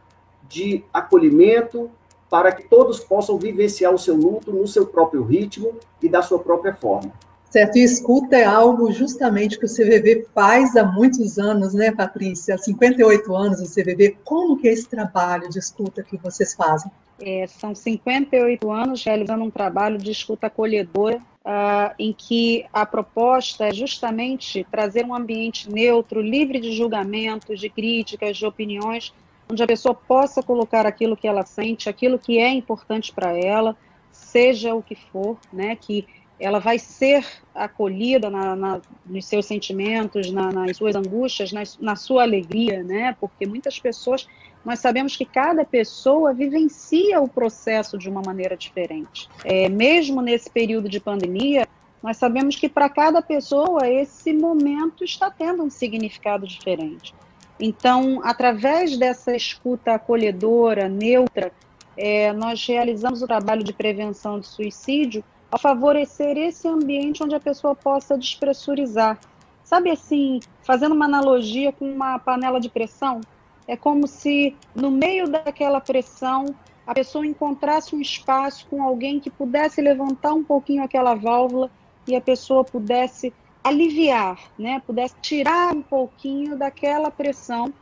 de 0.50 0.84
acolhimento, 0.92 1.92
para 2.28 2.52
que 2.52 2.64
todos 2.64 3.00
possam 3.00 3.38
vivenciar 3.38 3.94
o 3.94 4.00
seu 4.00 4.16
luto 4.16 4.52
no 4.52 4.68
seu 4.68 4.88
próprio 4.88 5.22
ritmo 5.22 5.76
e 6.02 6.10
da 6.10 6.24
sua 6.24 6.40
própria 6.40 6.74
forma. 6.74 7.14
Certo, 7.48 7.78
e 7.78 7.84
escuta 7.84 8.36
é 8.36 8.44
algo 8.44 8.92
justamente 8.92 9.60
que 9.60 9.66
o 9.66 9.70
CVV 9.70 10.28
faz 10.34 10.76
há 10.76 10.84
muitos 10.84 11.38
anos, 11.38 11.76
né, 11.76 11.92
Patrícia? 11.92 12.56
Há 12.56 12.58
58 12.58 13.36
anos 13.36 13.62
o 13.62 13.72
CVV. 13.72 14.18
Como 14.26 14.58
que 14.58 14.68
é 14.68 14.74
esse 14.74 14.88
trabalho 14.88 15.48
de 15.48 15.60
escuta 15.60 16.02
que 16.02 16.18
vocês 16.18 16.56
fazem? 16.56 16.92
É, 17.20 17.48
são 17.48 17.74
58 17.74 18.70
anos 18.72 19.04
realizando 19.04 19.44
um 19.44 19.50
trabalho 19.50 19.98
de 19.98 20.12
escuta 20.12 20.48
acolhedora, 20.48 21.18
uh, 21.46 21.94
em 21.98 22.12
que 22.12 22.66
a 22.74 22.86
proposta 22.86 23.68
é 23.68 23.74
justamente 23.74 24.66
trazer 24.70 25.06
um 25.06 25.16
ambiente 25.16 25.72
neutro, 25.72 26.22
livre 26.22 26.60
de 26.60 26.72
julgamentos, 26.74 27.60
de 27.60 27.70
críticas, 27.70 28.36
de 28.36 28.46
opiniões, 28.46 29.14
onde 29.50 29.64
a 29.64 29.68
pessoa 29.68 29.94
possa 29.94 30.44
colocar 30.44 30.86
aquilo 30.86 31.16
que 31.16 31.28
ela 31.28 31.46
sente, 31.46 31.88
aquilo 31.88 32.20
que 32.20 32.38
é 32.40 32.50
importante 32.50 33.14
para 33.14 33.32
ela, 33.38 33.78
seja 34.12 34.74
o 34.74 34.82
que 34.82 34.96
for, 34.96 35.38
né, 35.54 35.76
que 35.76 36.06
ela 36.40 36.60
vai 36.60 36.78
ser 36.78 37.26
acolhida 37.54 38.30
na, 38.30 38.56
na, 38.56 38.82
nos 39.06 39.26
seus 39.26 39.46
sentimentos, 39.46 40.30
na, 40.32 40.52
nas 40.52 40.76
suas 40.76 40.96
angústias, 40.96 41.52
na, 41.52 41.64
na, 41.80 41.96
sua 41.96 42.24
alegria, 42.24 42.84
né? 42.84 43.16
Porque 43.20 43.48
muitas 43.48 43.80
pessoas, 43.80 44.28
nós 44.66 44.80
sabemos 44.80 45.16
que 45.16 45.26
cada 45.26 45.64
pessoa 45.64 46.34
vivencia 46.34 47.22
o 47.22 47.30
processo 47.30 47.98
de 47.98 48.10
uma 48.10 48.22
maneira 48.26 48.58
diferente. 48.58 49.30
É, 49.44 49.70
mesmo 49.70 50.22
nesse 50.22 50.50
período 50.50 50.90
de 50.90 51.00
pandemia, 51.00 51.68
nós 52.02 52.18
sabemos 52.18 52.56
que 52.56 52.68
para 52.68 52.90
cada 52.90 53.22
pessoa 53.22 53.88
esse 53.88 54.34
momento 54.34 55.04
está 55.04 55.30
tendo 55.30 55.64
um 55.64 55.70
significado 55.70 56.48
diferente. 56.48 57.14
Então, 57.60 58.22
através 58.24 58.98
dessa 58.98 59.36
escuta 59.36 59.94
acolhedora, 59.94 60.90
neutra, 60.90 61.52
é, 61.96 62.34
nós 62.34 62.66
realizamos 62.66 63.22
o 63.22 63.28
trabalho 63.28 63.64
de 63.64 63.72
prevenção 63.72 64.40
de 64.40 64.48
suicídio 64.48 65.24
a 65.52 65.58
favorecer 65.58 66.38
esse 66.38 66.68
ambiente 66.68 67.24
onde 67.24 67.36
a 67.36 67.40
pessoa 67.40 67.76
possa 67.76 68.18
despressurizar. 68.18 69.20
Sabe 69.64 69.90
assim, 69.90 70.40
fazendo 70.64 70.94
uma 70.94 71.06
analogia 71.06 71.72
com 71.72 71.90
uma 71.90 72.20
panela 72.20 72.60
de 72.60 72.70
pressão, 72.70 73.22
É 73.68 73.76
como 73.76 74.08
se, 74.08 74.56
no 74.76 74.92
meio 74.92 75.28
daquela 75.28 75.82
pressão, 75.82 76.56
a 76.86 76.94
pessoa 76.94 77.26
encontrasse 77.26 77.96
um 77.96 78.02
espaço 78.02 78.68
com 78.70 78.84
alguém 78.84 79.20
que 79.20 79.30
pudesse 79.30 79.82
levantar 79.82 80.34
um 80.34 80.44
pouquinho 80.44 80.84
aquela 80.84 81.16
válvula 81.16 81.72
e 82.08 82.16
a 82.16 82.22
pessoa 82.22 82.64
pudesse 82.64 83.34
aliviar, 83.64 84.40
né? 84.60 84.82
Pudesse 84.86 85.16
tirar 85.22 85.74
um 85.74 85.82
pouquinho 85.82 86.56
daquela 86.56 87.10
pressão 87.10 87.74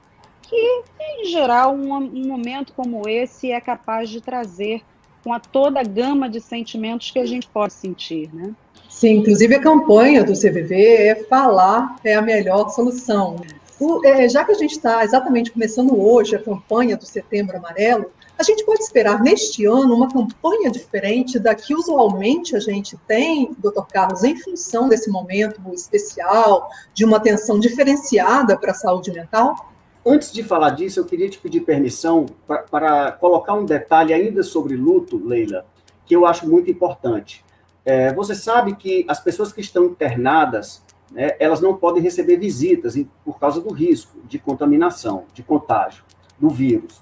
que, 0.42 0.84
em 1.00 1.26
geral, 1.26 1.76
um, 1.76 1.94
um 1.94 2.28
momento 2.28 2.74
como 2.74 3.08
esse 3.08 3.52
é 3.52 3.60
capaz 3.60 4.10
de 4.10 4.22
trazer 4.22 4.82
com 5.24 5.34
a 5.34 5.40
toda 5.40 5.80
a 5.80 5.84
gama 5.84 6.30
de 6.30 6.40
sentimentos 6.40 7.12
que 7.12 7.20
a 7.20 7.26
gente 7.26 7.48
pode 7.48 7.74
sentir, 7.74 8.34
né? 8.34 8.54
Sim, 8.90 9.18
inclusive 9.18 9.56
a 9.56 9.60
campanha 9.60 10.24
do 10.24 10.34
CVV 10.34 10.76
é 10.76 11.16
falar 11.16 11.96
é 12.04 12.14
a 12.14 12.22
melhor 12.22 12.70
solução. 12.70 13.38
O, 13.80 14.06
é, 14.06 14.30
já 14.30 14.44
que 14.44 14.52
a 14.52 14.56
gente 14.56 14.72
está 14.72 15.04
exatamente 15.04 15.52
começando 15.52 16.00
hoje 16.00 16.36
a 16.36 16.40
campanha 16.40 16.96
do 16.96 17.06
Setembro 17.06 17.58
Amarelo, 17.58 18.12
a 18.38 18.44
gente 18.44 18.66
pode 18.66 18.82
esperar 18.82 19.22
neste 19.22 19.66
ano 19.66 19.94
uma 19.94 20.12
campanha 20.12 20.72
diferente 20.72 21.38
da 21.38 21.54
que 21.54 21.76
usualmente 21.76 22.56
a 22.56 22.60
gente 22.60 22.98
tem, 23.08 23.54
doutor 23.60 23.88
Carlos, 23.88 24.24
em 24.24 24.36
função 24.36 24.90
desse 24.90 25.10
momento 25.10 25.62
especial, 25.74 26.70
de 26.94 27.06
uma 27.06 27.18
atenção 27.18 27.60
diferenciada 27.60 28.58
para 28.58 28.72
a 28.72 28.76
saúde 28.76 29.12
mental? 29.12 29.72
Antes 30.06 30.34
de 30.34 30.44
falar 30.44 30.72
disso, 30.72 31.00
eu 31.00 31.06
queria 31.06 31.30
te 31.30 31.38
pedir 31.38 31.62
permissão 31.62 32.26
para 32.70 33.12
colocar 33.14 33.54
um 33.54 33.66
detalhe 33.66 34.14
ainda 34.14 34.44
sobre 34.44 34.76
luto, 34.76 35.18
Leila, 35.18 35.66
que 36.06 36.16
eu 36.16 36.26
acho 36.26 36.48
muito 36.48 36.70
importante. 36.70 37.46
É, 37.86 38.14
você 38.14 38.36
sabe 38.36 38.76
que 38.76 39.06
as 39.08 39.20
pessoas 39.20 39.54
que 39.54 39.62
estão 39.62 39.86
internadas, 39.86 40.84
né, 41.14 41.36
elas 41.40 41.62
não 41.62 41.76
podem 41.76 42.02
receber 42.02 42.38
visitas 42.38 42.98
por 43.24 43.40
causa 43.40 43.62
do 43.62 43.72
risco 43.72 44.20
de 44.28 44.40
contaminação, 44.40 45.26
de 45.34 45.44
contágio 45.44 46.04
do 46.40 46.50
vírus. 46.50 47.02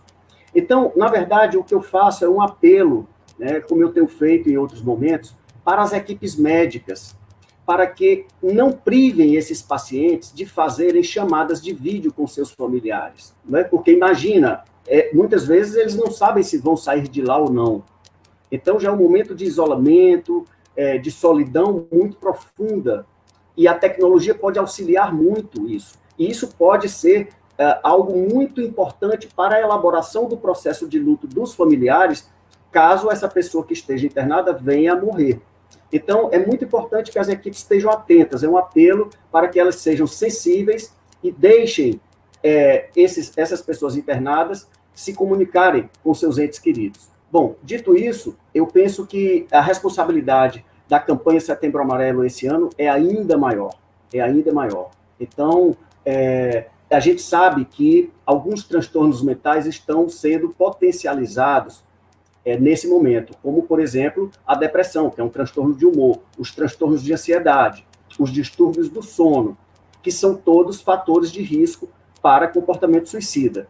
Então, 0.53 0.91
na 0.95 1.07
verdade, 1.07 1.57
o 1.57 1.63
que 1.63 1.73
eu 1.73 1.81
faço 1.81 2.25
é 2.25 2.29
um 2.29 2.41
apelo, 2.41 3.07
né, 3.39 3.61
como 3.61 3.81
eu 3.81 3.91
tenho 3.91 4.07
feito 4.07 4.49
em 4.49 4.57
outros 4.57 4.81
momentos, 4.81 5.33
para 5.63 5.81
as 5.81 5.93
equipes 5.93 6.35
médicas, 6.35 7.15
para 7.65 7.87
que 7.87 8.25
não 8.41 8.71
privem 8.71 9.35
esses 9.35 9.61
pacientes 9.61 10.33
de 10.33 10.45
fazerem 10.45 11.01
chamadas 11.01 11.61
de 11.61 11.73
vídeo 11.73 12.11
com 12.11 12.27
seus 12.27 12.51
familiares. 12.51 13.33
Não 13.45 13.59
é? 13.59 13.63
Porque 13.63 13.91
imagina, 13.91 14.63
é, 14.87 15.11
muitas 15.13 15.45
vezes 15.45 15.75
eles 15.75 15.95
não 15.95 16.11
sabem 16.11 16.43
se 16.43 16.57
vão 16.57 16.75
sair 16.75 17.07
de 17.07 17.21
lá 17.21 17.37
ou 17.37 17.51
não. 17.51 17.83
Então 18.51 18.79
já 18.79 18.89
é 18.89 18.91
um 18.91 18.97
momento 18.97 19.33
de 19.33 19.45
isolamento, 19.45 20.45
é, 20.75 20.97
de 20.97 21.11
solidão 21.11 21.87
muito 21.91 22.17
profunda. 22.17 23.05
E 23.55 23.67
a 23.67 23.73
tecnologia 23.73 24.33
pode 24.33 24.57
auxiliar 24.57 25.13
muito 25.13 25.67
isso. 25.67 25.99
E 26.17 26.29
isso 26.29 26.47
pode 26.49 26.87
ser 26.89 27.29
é, 27.57 27.79
algo 27.83 28.17
muito 28.17 28.61
importante 28.61 29.27
para 29.27 29.55
a 29.55 29.61
elaboração 29.61 30.27
do 30.27 30.37
processo 30.37 30.87
de 30.87 30.99
luto 30.99 31.27
dos 31.27 31.53
familiares, 31.53 32.29
caso 32.71 33.11
essa 33.11 33.27
pessoa 33.27 33.65
que 33.65 33.73
esteja 33.73 34.07
internada 34.07 34.53
venha 34.53 34.93
a 34.93 34.95
morrer. 34.95 35.41
Então, 35.91 36.29
é 36.31 36.39
muito 36.39 36.63
importante 36.63 37.11
que 37.11 37.19
as 37.19 37.27
equipes 37.27 37.59
estejam 37.59 37.91
atentas. 37.91 38.43
É 38.43 38.47
um 38.47 38.57
apelo 38.57 39.09
para 39.31 39.47
que 39.47 39.59
elas 39.59 39.75
sejam 39.75 40.07
sensíveis 40.07 40.95
e 41.21 41.31
deixem 41.31 41.99
é, 42.43 42.89
esses, 42.95 43.31
essas 43.37 43.61
pessoas 43.61 43.95
internadas 43.95 44.67
se 44.93 45.13
comunicarem 45.13 45.89
com 46.03 46.13
seus 46.13 46.37
entes 46.37 46.59
queridos. 46.59 47.09
Bom, 47.31 47.55
dito 47.63 47.95
isso, 47.95 48.35
eu 48.53 48.67
penso 48.67 49.05
que 49.05 49.47
a 49.51 49.61
responsabilidade 49.61 50.65
da 50.91 50.99
campanha 50.99 51.39
Setembro 51.39 51.81
Amarelo 51.81 52.25
esse 52.25 52.45
ano 52.47 52.69
é 52.77 52.89
ainda 52.89 53.37
maior, 53.37 53.73
é 54.13 54.19
ainda 54.19 54.51
maior. 54.51 54.91
Então, 55.17 55.73
é, 56.05 56.67
a 56.89 56.99
gente 56.99 57.21
sabe 57.21 57.63
que 57.63 58.11
alguns 58.25 58.65
transtornos 58.65 59.23
mentais 59.23 59.65
estão 59.65 60.09
sendo 60.09 60.49
potencializados 60.49 61.81
é, 62.43 62.59
nesse 62.59 62.89
momento, 62.89 63.33
como, 63.41 63.63
por 63.63 63.79
exemplo, 63.79 64.29
a 64.45 64.53
depressão, 64.53 65.09
que 65.09 65.21
é 65.21 65.23
um 65.23 65.29
transtorno 65.29 65.73
de 65.73 65.85
humor, 65.85 66.19
os 66.37 66.53
transtornos 66.53 67.01
de 67.01 67.13
ansiedade, 67.13 67.87
os 68.19 68.29
distúrbios 68.29 68.89
do 68.89 69.01
sono, 69.01 69.57
que 70.03 70.11
são 70.11 70.35
todos 70.35 70.81
fatores 70.81 71.31
de 71.31 71.41
risco 71.41 71.87
para 72.21 72.49
comportamento 72.49 73.07
suicida. 73.07 73.65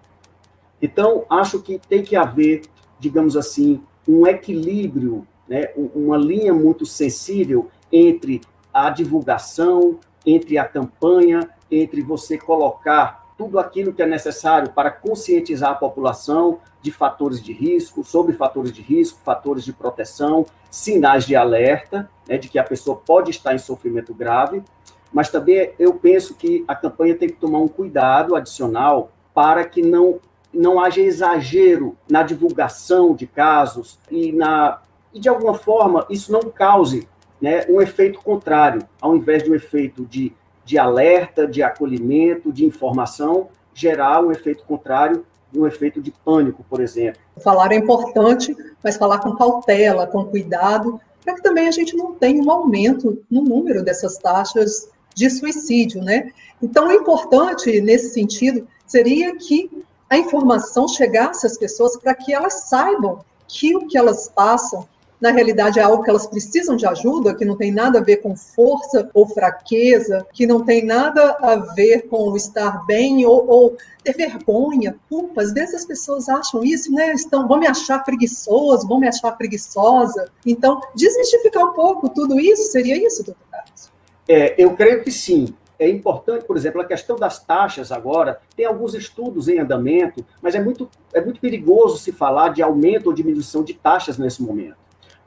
Então, 0.81 1.23
acho 1.29 1.61
que 1.61 1.77
tem 1.87 2.01
que 2.01 2.15
haver, 2.15 2.63
digamos 2.99 3.37
assim, 3.37 3.79
um 4.07 4.25
equilíbrio 4.25 5.27
né, 5.51 5.67
uma 5.75 6.15
linha 6.15 6.53
muito 6.53 6.85
sensível 6.85 7.69
entre 7.91 8.39
a 8.73 8.89
divulgação, 8.89 9.99
entre 10.25 10.57
a 10.57 10.63
campanha, 10.63 11.49
entre 11.69 12.01
você 12.01 12.37
colocar 12.37 13.33
tudo 13.37 13.59
aquilo 13.59 13.91
que 13.91 14.01
é 14.01 14.05
necessário 14.05 14.71
para 14.71 14.89
conscientizar 14.89 15.71
a 15.71 15.75
população 15.75 16.59
de 16.81 16.89
fatores 16.89 17.43
de 17.43 17.51
risco, 17.51 18.01
sobre 18.01 18.31
fatores 18.31 18.71
de 18.71 18.81
risco, 18.81 19.19
fatores 19.25 19.65
de 19.65 19.73
proteção, 19.73 20.45
sinais 20.69 21.25
de 21.25 21.35
alerta, 21.35 22.09
né, 22.25 22.37
de 22.37 22.47
que 22.47 22.57
a 22.57 22.63
pessoa 22.63 22.95
pode 22.95 23.31
estar 23.31 23.53
em 23.53 23.59
sofrimento 23.59 24.13
grave, 24.13 24.63
mas 25.11 25.29
também 25.29 25.73
eu 25.77 25.95
penso 25.95 26.33
que 26.33 26.63
a 26.65 26.75
campanha 26.77 27.13
tem 27.13 27.27
que 27.27 27.35
tomar 27.35 27.59
um 27.59 27.67
cuidado 27.67 28.37
adicional 28.37 29.11
para 29.33 29.65
que 29.65 29.81
não, 29.81 30.17
não 30.53 30.79
haja 30.79 31.01
exagero 31.01 31.97
na 32.09 32.23
divulgação 32.23 33.13
de 33.13 33.27
casos 33.27 33.99
e 34.09 34.31
na 34.31 34.79
e, 35.13 35.19
de 35.19 35.29
alguma 35.29 35.53
forma, 35.53 36.05
isso 36.09 36.31
não 36.31 36.41
cause 36.41 37.07
né, 37.41 37.65
um 37.69 37.81
efeito 37.81 38.19
contrário, 38.19 38.87
ao 39.01 39.15
invés 39.15 39.43
de 39.43 39.51
um 39.51 39.55
efeito 39.55 40.05
de, 40.05 40.33
de 40.63 40.77
alerta, 40.77 41.47
de 41.47 41.63
acolhimento, 41.63 42.51
de 42.51 42.65
informação, 42.65 43.49
gerar 43.73 44.23
um 44.23 44.31
efeito 44.31 44.63
contrário, 44.63 45.25
um 45.53 45.65
efeito 45.65 46.01
de 46.01 46.11
pânico, 46.23 46.63
por 46.69 46.79
exemplo. 46.79 47.19
Falar 47.43 47.71
é 47.71 47.75
importante, 47.75 48.55
mas 48.83 48.95
falar 48.95 49.19
com 49.19 49.35
cautela, 49.35 50.07
com 50.07 50.25
cuidado, 50.25 50.99
para 51.23 51.35
que 51.35 51.41
também 51.41 51.67
a 51.67 51.71
gente 51.71 51.95
não 51.95 52.13
tenha 52.13 52.41
um 52.41 52.49
aumento 52.49 53.21
no 53.29 53.43
número 53.43 53.83
dessas 53.83 54.17
taxas 54.17 54.89
de 55.13 55.29
suicídio, 55.29 56.01
né? 56.01 56.31
Então, 56.61 56.87
o 56.87 56.91
importante 56.91 57.81
nesse 57.81 58.13
sentido 58.13 58.67
seria 58.87 59.35
que 59.35 59.83
a 60.09 60.17
informação 60.17 60.87
chegasse 60.87 61.45
às 61.45 61.57
pessoas 61.57 61.97
para 61.97 62.13
que 62.13 62.33
elas 62.33 62.69
saibam 62.69 63.19
que 63.47 63.75
o 63.75 63.87
que 63.87 63.97
elas 63.97 64.29
passam 64.29 64.87
na 65.21 65.29
realidade 65.29 65.79
é 65.79 65.83
algo 65.83 66.03
que 66.03 66.09
elas 66.09 66.25
precisam 66.25 66.75
de 66.75 66.85
ajuda, 66.87 67.35
que 67.35 67.45
não 67.45 67.55
tem 67.55 67.71
nada 67.71 67.99
a 67.99 68.03
ver 68.03 68.17
com 68.17 68.35
força 68.35 69.07
ou 69.13 69.27
fraqueza, 69.27 70.25
que 70.33 70.47
não 70.47 70.65
tem 70.65 70.83
nada 70.83 71.37
a 71.39 71.57
ver 71.75 72.07
com 72.07 72.35
estar 72.35 72.83
bem 72.87 73.23
ou, 73.23 73.47
ou 73.47 73.77
ter 74.03 74.17
vergonha, 74.17 74.95
culpa. 75.07 75.43
Às 75.43 75.53
vezes 75.53 75.75
as 75.75 75.85
pessoas 75.85 76.27
acham 76.27 76.63
isso, 76.63 76.91
né? 76.91 77.13
Estão, 77.13 77.47
vão 77.47 77.59
me 77.59 77.67
achar 77.67 78.03
preguiçoso, 78.03 78.87
vão 78.87 78.99
me 78.99 79.07
achar 79.07 79.31
preguiçosa. 79.33 80.25
Então, 80.43 80.81
desmistificar 80.95 81.65
um 81.65 81.73
pouco 81.73 82.09
tudo 82.09 82.39
isso, 82.39 82.71
seria 82.71 82.97
isso, 82.97 83.23
doutor 83.23 83.45
Carlos? 83.51 83.91
É, 84.27 84.55
eu 84.57 84.75
creio 84.75 85.03
que 85.03 85.11
sim. 85.11 85.53
É 85.77 85.89
importante, 85.89 86.45
por 86.45 86.55
exemplo, 86.55 86.79
a 86.81 86.85
questão 86.85 87.15
das 87.15 87.43
taxas 87.43 87.91
agora, 87.91 88.39
tem 88.55 88.65
alguns 88.65 88.93
estudos 88.93 89.47
em 89.47 89.59
andamento, 89.59 90.23
mas 90.39 90.53
é 90.53 90.61
muito, 90.61 90.89
é 91.11 91.21
muito 91.21 91.39
perigoso 91.39 91.97
se 91.97 92.11
falar 92.11 92.49
de 92.49 92.61
aumento 92.61 93.07
ou 93.07 93.13
diminuição 93.13 93.63
de 93.63 93.73
taxas 93.73 94.17
nesse 94.17 94.43
momento 94.43 94.80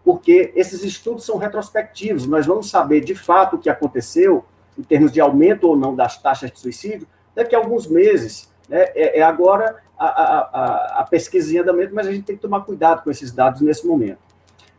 porque 0.05 0.53
esses 0.55 0.85
estudos 0.85 1.25
são 1.25 1.39
retrospectivos, 1.39 2.27
nós 2.27 2.47
vamos 2.47 2.69
saber 2.69 3.01
de 3.01 3.15
fato 3.15 3.57
o 3.57 3.59
que 3.59 3.71
aconteceu, 3.71 4.45
em 4.79 4.83
termos 4.83 5.11
de 5.11 5.21
aumento 5.21 5.67
ou 5.67 5.77
não 5.77 5.95
das 5.95 6.21
taxas 6.21 6.51
de 6.51 6.61
suicídio, 6.61 7.07
daqui 7.35 7.55
a 7.55 7.59
alguns 7.59 7.87
meses. 7.87 8.53
Né? 8.69 8.83
É, 8.95 9.21
é, 9.21 9.23
agora 9.23 9.77
a, 9.99 10.07
a, 10.07 10.39
a, 10.39 11.01
a 11.01 11.05
pesquisa 11.05 11.55
em 11.55 11.59
andamento, 11.59 11.95
mas 11.95 12.07
a 12.07 12.13
gente 12.13 12.25
tem 12.25 12.37
que 12.37 12.43
tomar 12.43 12.61
cuidado 12.61 13.03
com 13.03 13.11
esses 13.11 13.33
dados 13.33 13.61
nesse 13.61 13.87
momento. 13.87 14.19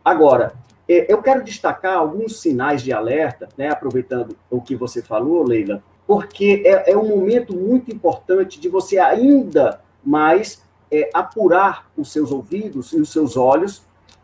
Agora, 0.04 0.52
é, 0.88 1.12
eu 1.12 1.20
quero 1.20 1.42
destacar 1.42 1.96
alguns 1.96 2.40
sinais 2.40 2.82
de 2.82 2.92
alerta, 2.92 3.48
né, 3.56 3.68
aproveitando 3.68 4.36
o 4.48 4.60
que 4.60 4.76
você 4.76 5.02
falou, 5.02 5.42
Leila, 5.42 5.82
porque 6.06 6.62
é, 6.64 6.92
é 6.92 6.96
um 6.96 7.08
momento 7.08 7.52
muito 7.52 7.92
importante 7.92 8.60
de 8.60 8.68
você 8.68 8.98
ainda 8.98 9.80
mais 10.04 10.62
é, 10.90 11.10
apurar 11.12 11.90
os 11.96 12.12
seus 12.12 12.30
ouvidos 12.30 12.92
e 12.92 13.00
os 13.00 13.10
seus 13.10 13.36
olhos 13.36 13.82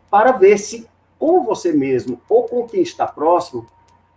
para 0.08 0.32
ver 0.32 0.58
se 0.58 0.86
com 1.22 1.44
você 1.44 1.72
mesmo 1.72 2.20
ou 2.28 2.48
com 2.48 2.66
quem 2.66 2.82
está 2.82 3.06
próximo, 3.06 3.64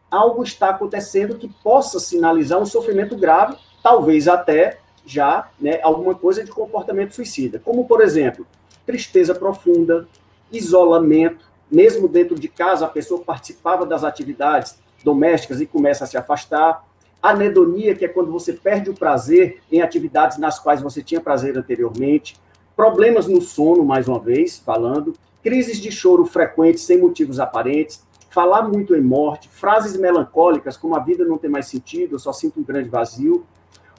algo 0.10 0.42
está 0.42 0.72
acontecendo 0.72 1.38
que 1.38 1.48
possa 1.48 2.00
sinalizar 2.00 2.60
um 2.60 2.66
sofrimento 2.66 3.16
grave, 3.16 3.56
talvez 3.84 4.28
até 4.28 4.80
já 5.06 5.52
né, 5.60 5.80
alguma 5.84 6.16
coisa 6.16 6.44
de 6.44 6.50
comportamento 6.50 7.14
suicida. 7.14 7.62
Como, 7.64 7.86
por 7.86 8.02
exemplo, 8.02 8.44
tristeza 8.88 9.36
profunda, 9.36 10.08
isolamento, 10.52 11.46
mesmo 11.70 12.08
dentro 12.08 12.34
de 12.34 12.48
casa, 12.48 12.88
a 12.88 12.90
pessoa 12.90 13.22
participava 13.24 13.86
das 13.86 14.04
atividades 14.04 14.80
domésticas 15.04 15.62
e 15.62 15.68
começa 15.68 16.06
a 16.06 16.08
se 16.08 16.18
afastar. 16.18 16.88
Anedonia, 17.22 17.94
que 17.94 18.06
é 18.06 18.08
quando 18.08 18.32
você 18.32 18.52
perde 18.52 18.90
o 18.90 18.96
prazer 18.96 19.62
em 19.72 19.80
atividades 19.80 20.40
nas 20.40 20.58
quais 20.58 20.82
você 20.82 21.04
tinha 21.04 21.22
prazer 21.22 21.56
anteriormente. 21.56 22.36
Problemas 22.76 23.28
no 23.28 23.42
sono, 23.42 23.86
mais 23.86 24.08
uma 24.08 24.20
vez, 24.20 24.58
falando 24.58 25.14
crises 25.46 25.80
de 25.80 25.92
choro 25.92 26.26
frequentes 26.26 26.82
sem 26.82 26.98
motivos 26.98 27.40
aparentes, 27.40 28.04
falar 28.32 28.64
muito 28.64 28.96
em 28.96 29.02
morte, 29.02 29.48
frases 29.48 29.96
melancólicas 29.96 30.76
como 30.76 30.96
a 30.96 31.00
vida 31.00 31.24
não 31.24 31.38
tem 31.38 31.52
mais 31.52 31.68
sentido, 31.68 32.16
eu 32.16 32.20
só 32.20 32.34
sinto 32.34 32.60
um 32.60 32.64
grande 32.64 32.90
vazio, 32.90 33.46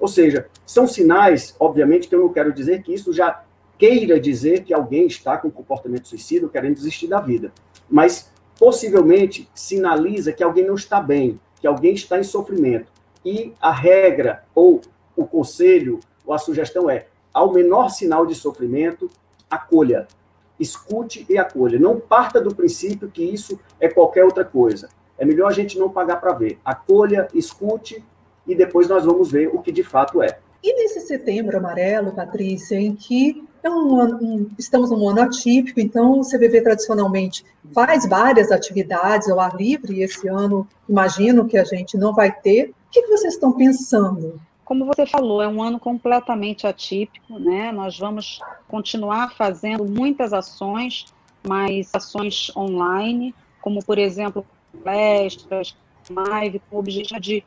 Ou 0.00 0.08
seja, 0.08 0.48
são 0.66 0.88
sinais, 0.88 1.54
obviamente, 1.60 2.08
que 2.08 2.14
eu 2.16 2.20
não 2.20 2.32
quero 2.32 2.52
dizer 2.52 2.82
que 2.82 2.92
isso 2.92 3.12
já 3.12 3.44
queira 3.78 4.18
dizer 4.18 4.64
que 4.64 4.74
alguém 4.74 5.06
está 5.06 5.38
com 5.38 5.48
comportamento 5.48 6.08
suicida, 6.08 6.48
querendo 6.48 6.74
desistir 6.74 7.06
da 7.06 7.20
vida. 7.20 7.52
Mas 7.88 8.30
possivelmente 8.58 9.48
sinaliza 9.54 10.32
que 10.32 10.42
alguém 10.42 10.66
não 10.66 10.74
está 10.74 11.00
bem, 11.00 11.40
que 11.60 11.66
alguém 11.66 11.94
está 11.94 12.18
em 12.18 12.24
sofrimento. 12.24 12.90
E 13.24 13.54
a 13.60 13.70
regra, 13.70 14.44
ou 14.52 14.80
o 15.14 15.24
conselho, 15.24 16.00
ou 16.26 16.34
a 16.34 16.38
sugestão 16.38 16.90
é: 16.90 17.06
ao 17.32 17.52
menor 17.52 17.88
sinal 17.88 18.26
de 18.26 18.34
sofrimento, 18.34 19.08
acolha. 19.48 20.08
Escute 20.58 21.26
e 21.28 21.38
acolha. 21.38 21.78
Não 21.78 22.00
parta 22.00 22.40
do 22.40 22.54
princípio 22.54 23.10
que 23.10 23.24
isso 23.24 23.58
é 23.80 23.88
qualquer 23.88 24.24
outra 24.24 24.44
coisa. 24.44 24.88
É 25.18 25.24
melhor 25.24 25.48
a 25.48 25.52
gente 25.52 25.78
não 25.78 25.88
pagar 25.88 26.16
para 26.16 26.32
ver. 26.32 26.58
Acolha, 26.64 27.28
escute 27.34 28.04
e 28.46 28.54
depois 28.54 28.88
nós 28.88 29.04
vamos 29.04 29.30
ver 29.30 29.48
o 29.48 29.60
que 29.60 29.72
de 29.72 29.82
fato 29.82 30.22
é. 30.22 30.38
E 30.62 30.74
nesse 30.74 31.00
setembro 31.00 31.56
amarelo, 31.56 32.12
Patrícia, 32.12 32.76
em 32.76 32.94
que 32.94 33.44
é 33.62 33.70
um, 33.70 34.02
um, 34.02 34.50
estamos 34.58 34.90
num 34.90 35.08
ano 35.08 35.22
atípico, 35.22 35.80
então 35.80 36.20
o 36.20 36.22
CVV 36.22 36.62
tradicionalmente 36.62 37.44
faz 37.72 38.08
várias 38.08 38.50
atividades 38.50 39.28
ao 39.28 39.40
ar 39.40 39.56
livre, 39.56 39.94
e 39.94 40.02
esse 40.02 40.28
ano 40.28 40.66
imagino 40.88 41.46
que 41.46 41.58
a 41.58 41.64
gente 41.64 41.96
não 41.96 42.14
vai 42.14 42.32
ter. 42.32 42.70
O 42.70 42.90
que 42.90 43.06
vocês 43.06 43.34
estão 43.34 43.52
pensando? 43.52 44.40
Como 44.66 44.84
você 44.84 45.06
falou, 45.06 45.40
é 45.40 45.46
um 45.46 45.62
ano 45.62 45.78
completamente 45.78 46.66
atípico, 46.66 47.38
né? 47.38 47.70
Nós 47.70 47.96
vamos 47.96 48.40
continuar 48.66 49.32
fazendo 49.32 49.84
muitas 49.84 50.32
ações, 50.32 51.06
mas 51.46 51.88
ações 51.94 52.50
online, 52.56 53.32
como 53.62 53.82
por 53.84 53.96
exemplo 53.96 54.44
palestras, 54.82 55.76
live, 56.10 56.60
com 56.68 56.74
o 56.74 56.78
objetivo 56.80 57.20
de 57.20 57.44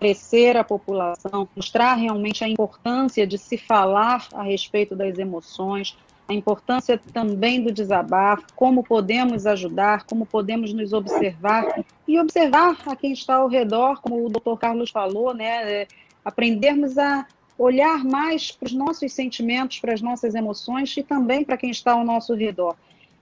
esclarecer 0.00 0.56
a 0.56 0.64
população, 0.64 1.48
mostrar 1.54 1.94
realmente 1.94 2.42
a 2.42 2.48
importância 2.48 3.24
de 3.24 3.38
se 3.38 3.56
falar 3.56 4.26
a 4.34 4.42
respeito 4.42 4.96
das 4.96 5.16
emoções, 5.16 5.96
a 6.30 6.34
importância 6.34 7.00
também 7.12 7.60
do 7.60 7.72
desabafo, 7.72 8.44
como 8.54 8.84
podemos 8.84 9.46
ajudar, 9.46 10.04
como 10.04 10.24
podemos 10.24 10.72
nos 10.72 10.92
observar 10.92 11.84
e 12.06 12.20
observar 12.20 12.76
a 12.86 12.94
quem 12.94 13.12
está 13.12 13.34
ao 13.34 13.48
redor, 13.48 14.00
como 14.00 14.24
o 14.24 14.28
doutor 14.28 14.56
Carlos 14.56 14.90
falou, 14.90 15.34
né, 15.34 15.82
é, 15.82 15.88
aprendermos 16.24 16.96
a 16.96 17.26
olhar 17.58 18.04
mais 18.04 18.52
para 18.52 18.66
os 18.66 18.72
nossos 18.72 19.12
sentimentos, 19.12 19.80
para 19.80 19.92
as 19.92 20.00
nossas 20.00 20.36
emoções 20.36 20.96
e 20.96 21.02
também 21.02 21.42
para 21.42 21.56
quem 21.56 21.70
está 21.70 21.92
ao 21.92 22.04
nosso 22.04 22.32
redor. 22.34 22.76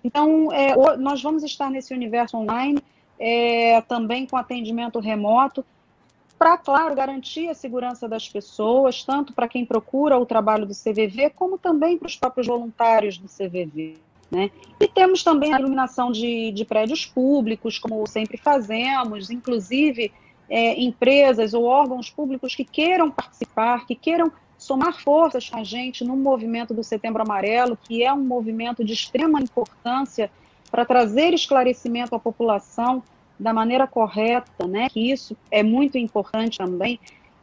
Então, 0.04 0.52
é, 0.52 0.76
nós 0.98 1.22
vamos 1.22 1.42
estar 1.42 1.70
nesse 1.70 1.94
universo 1.94 2.36
online, 2.36 2.78
é, 3.18 3.80
também 3.88 4.26
com 4.26 4.36
atendimento 4.36 5.00
remoto, 5.00 5.64
para, 6.38 6.56
claro, 6.56 6.94
garantir 6.94 7.48
a 7.48 7.54
segurança 7.54 8.08
das 8.08 8.28
pessoas, 8.28 9.02
tanto 9.02 9.32
para 9.32 9.48
quem 9.48 9.64
procura 9.64 10.16
o 10.18 10.24
trabalho 10.24 10.64
do 10.64 10.72
CVV, 10.72 11.30
como 11.34 11.58
também 11.58 11.98
para 11.98 12.06
os 12.06 12.16
próprios 12.16 12.46
voluntários 12.46 13.18
do 13.18 13.26
CVV. 13.26 13.96
Né? 14.30 14.50
E 14.78 14.86
temos 14.86 15.24
também 15.24 15.52
a 15.52 15.58
iluminação 15.58 16.12
de, 16.12 16.52
de 16.52 16.64
prédios 16.64 17.04
públicos, 17.04 17.78
como 17.78 18.06
sempre 18.06 18.36
fazemos, 18.36 19.30
inclusive 19.30 20.12
é, 20.48 20.80
empresas 20.80 21.54
ou 21.54 21.64
órgãos 21.64 22.10
públicos 22.10 22.54
que 22.54 22.64
queiram 22.64 23.10
participar, 23.10 23.86
que 23.86 23.94
queiram 23.94 24.30
somar 24.56 25.00
forças 25.00 25.48
com 25.48 25.58
a 25.58 25.64
gente 25.64 26.04
no 26.04 26.16
movimento 26.16 26.74
do 26.74 26.84
Setembro 26.84 27.22
Amarelo, 27.22 27.76
que 27.76 28.04
é 28.04 28.12
um 28.12 28.24
movimento 28.24 28.84
de 28.84 28.92
extrema 28.92 29.40
importância 29.40 30.30
para 30.70 30.84
trazer 30.84 31.32
esclarecimento 31.32 32.14
à 32.14 32.18
população 32.18 33.02
da 33.38 33.52
maneira 33.52 33.86
correta, 33.86 34.66
né, 34.66 34.88
que 34.88 35.10
isso 35.10 35.36
é 35.50 35.62
muito 35.62 35.96
importante 35.96 36.58
também, 36.58 36.98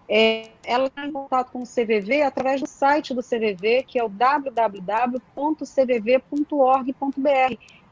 é, 0.07 0.49
ela 0.63 0.85
está 0.87 1.05
em 1.05 1.11
contato 1.11 1.51
com 1.51 1.63
o 1.63 1.65
CVV 1.65 2.21
através 2.21 2.61
do 2.61 2.67
site 2.67 3.13
do 3.13 3.21
CVV, 3.23 3.83
que 3.87 3.97
é 3.97 4.03
o 4.03 4.09
www.cvv.org.br. 4.09 4.65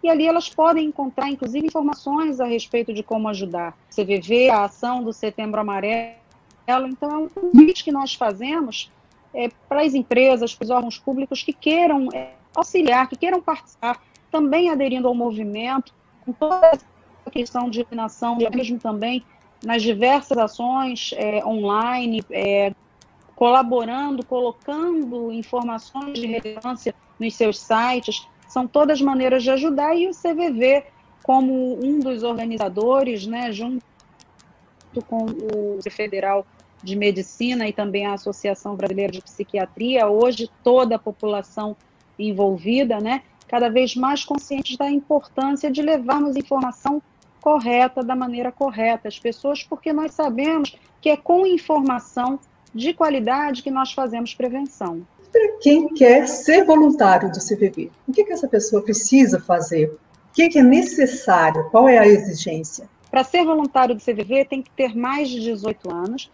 E 0.04 0.10
ali 0.10 0.28
elas 0.28 0.50
podem 0.50 0.88
encontrar, 0.88 1.30
inclusive, 1.30 1.66
informações 1.66 2.39
a 2.39 2.46
respeito 2.46 2.94
de 2.94 3.02
como 3.02 3.30
ajudar. 3.30 3.76
CVV, 3.89 4.50
a 4.50 4.66
ação 4.66 5.04
do 5.04 5.13
Setembro 5.13 5.60
Amarelo. 5.62 6.18
Então, 6.88 7.10
é 7.10 7.18
um 7.18 7.30
convite 7.30 7.84
que 7.84 7.92
nós 7.92 8.13
fazemos 8.13 8.92
é, 9.34 9.50
para 9.68 9.82
as 9.82 9.94
empresas, 9.94 10.54
para 10.54 10.66
os 10.66 10.70
órgãos 10.70 11.00
públicos 11.00 11.42
que 11.42 11.54
queiram 11.54 12.10
é, 12.13 12.34
auxiliar, 12.54 13.08
que 13.08 13.16
queiram 13.16 13.42
participar, 13.42 14.02
também 14.30 14.70
aderindo 14.70 15.08
ao 15.08 15.16
movimento, 15.16 15.94
com 16.26 16.34
toda 16.34 16.70
a 16.70 16.78
questão 17.34 17.69
de 17.69 17.80
iluminação, 17.80 18.38
mesmo 18.38 18.78
também 18.78 19.24
nas 19.63 19.82
diversas 19.82 20.38
ações 20.38 21.12
é, 21.15 21.43
online, 21.43 22.24
é, 22.30 22.74
colaborando, 23.36 24.24
colocando 24.24 25.32
informações 25.32 26.19
de 26.19 26.28
relevância 26.28 26.93
nos 27.19 27.34
seus 27.34 27.60
sites, 27.60 28.28
são 28.48 28.67
todas 28.67 29.02
maneiras 29.02 29.41
de 29.41 29.50
ajudar, 29.50 29.96
e 29.96 30.08
o 30.08 30.12
CVV, 30.12 30.86
como 31.24 31.84
um 31.84 32.00
dos 32.00 32.22
organizadores, 32.22 33.26
né, 33.26 33.52
junto 33.52 33.82
com 35.08 35.26
o 35.26 35.80
Federal 35.89 36.46
de 36.84 36.96
Medicina 36.96 37.67
e 37.67 37.74
também 37.74 38.06
a 38.06 38.13
Associação 38.13 38.76
Brasileira 38.76 39.12
de 39.12 39.22
Psiquiatria, 39.22 40.08
hoje 40.08 40.52
toda 40.63 40.98
a 40.98 41.00
população 41.00 41.76
envolvida, 42.19 43.00
né, 43.00 43.24
cada 43.48 43.69
vez 43.69 43.96
mais 43.96 44.24
conscientes 44.24 44.78
da 44.78 44.89
importância 44.91 45.72
de 45.72 45.82
levarmos 45.82 46.36
informação 46.36 47.02
correta 47.43 48.01
da 48.01 48.15
maneira 48.15 48.51
correta 48.51 49.08
às 49.08 49.19
pessoas, 49.19 49.63
porque 49.63 49.91
nós 49.91 50.13
sabemos 50.13 50.77
que 51.01 51.10
é 51.10 51.17
com 51.17 51.45
informação 51.45 52.39
de 52.73 52.93
qualidade 52.93 53.62
que 53.62 53.69
nós 53.69 53.91
fazemos 53.91 54.34
prevenção. 54.34 55.06
Para 55.32 55.58
quem 55.60 55.89
quer 55.89 56.27
ser 56.27 56.63
voluntário 56.63 57.29
do 57.32 57.39
CVV, 57.39 57.91
o 58.08 58.13
que, 58.13 58.23
que 58.23 58.34
essa 58.34 58.47
pessoa 58.47 58.82
precisa 58.82 59.39
fazer? 59.39 59.88
O 59.88 60.34
que, 60.34 60.49
que 60.49 60.60
é 60.60 60.63
necessário? 60.63 61.69
Qual 61.69 61.89
é 61.89 61.97
a 61.97 62.08
exigência? 62.08 62.88
Para 63.12 63.23
ser 63.23 63.43
voluntário 63.43 63.93
do 63.93 64.01
CVV, 64.01 64.45
tem 64.45 64.62
que 64.62 64.71
ter 64.71 64.95
mais 64.95 65.29
de 65.29 65.39
18 65.41 65.93
anos, 65.93 66.32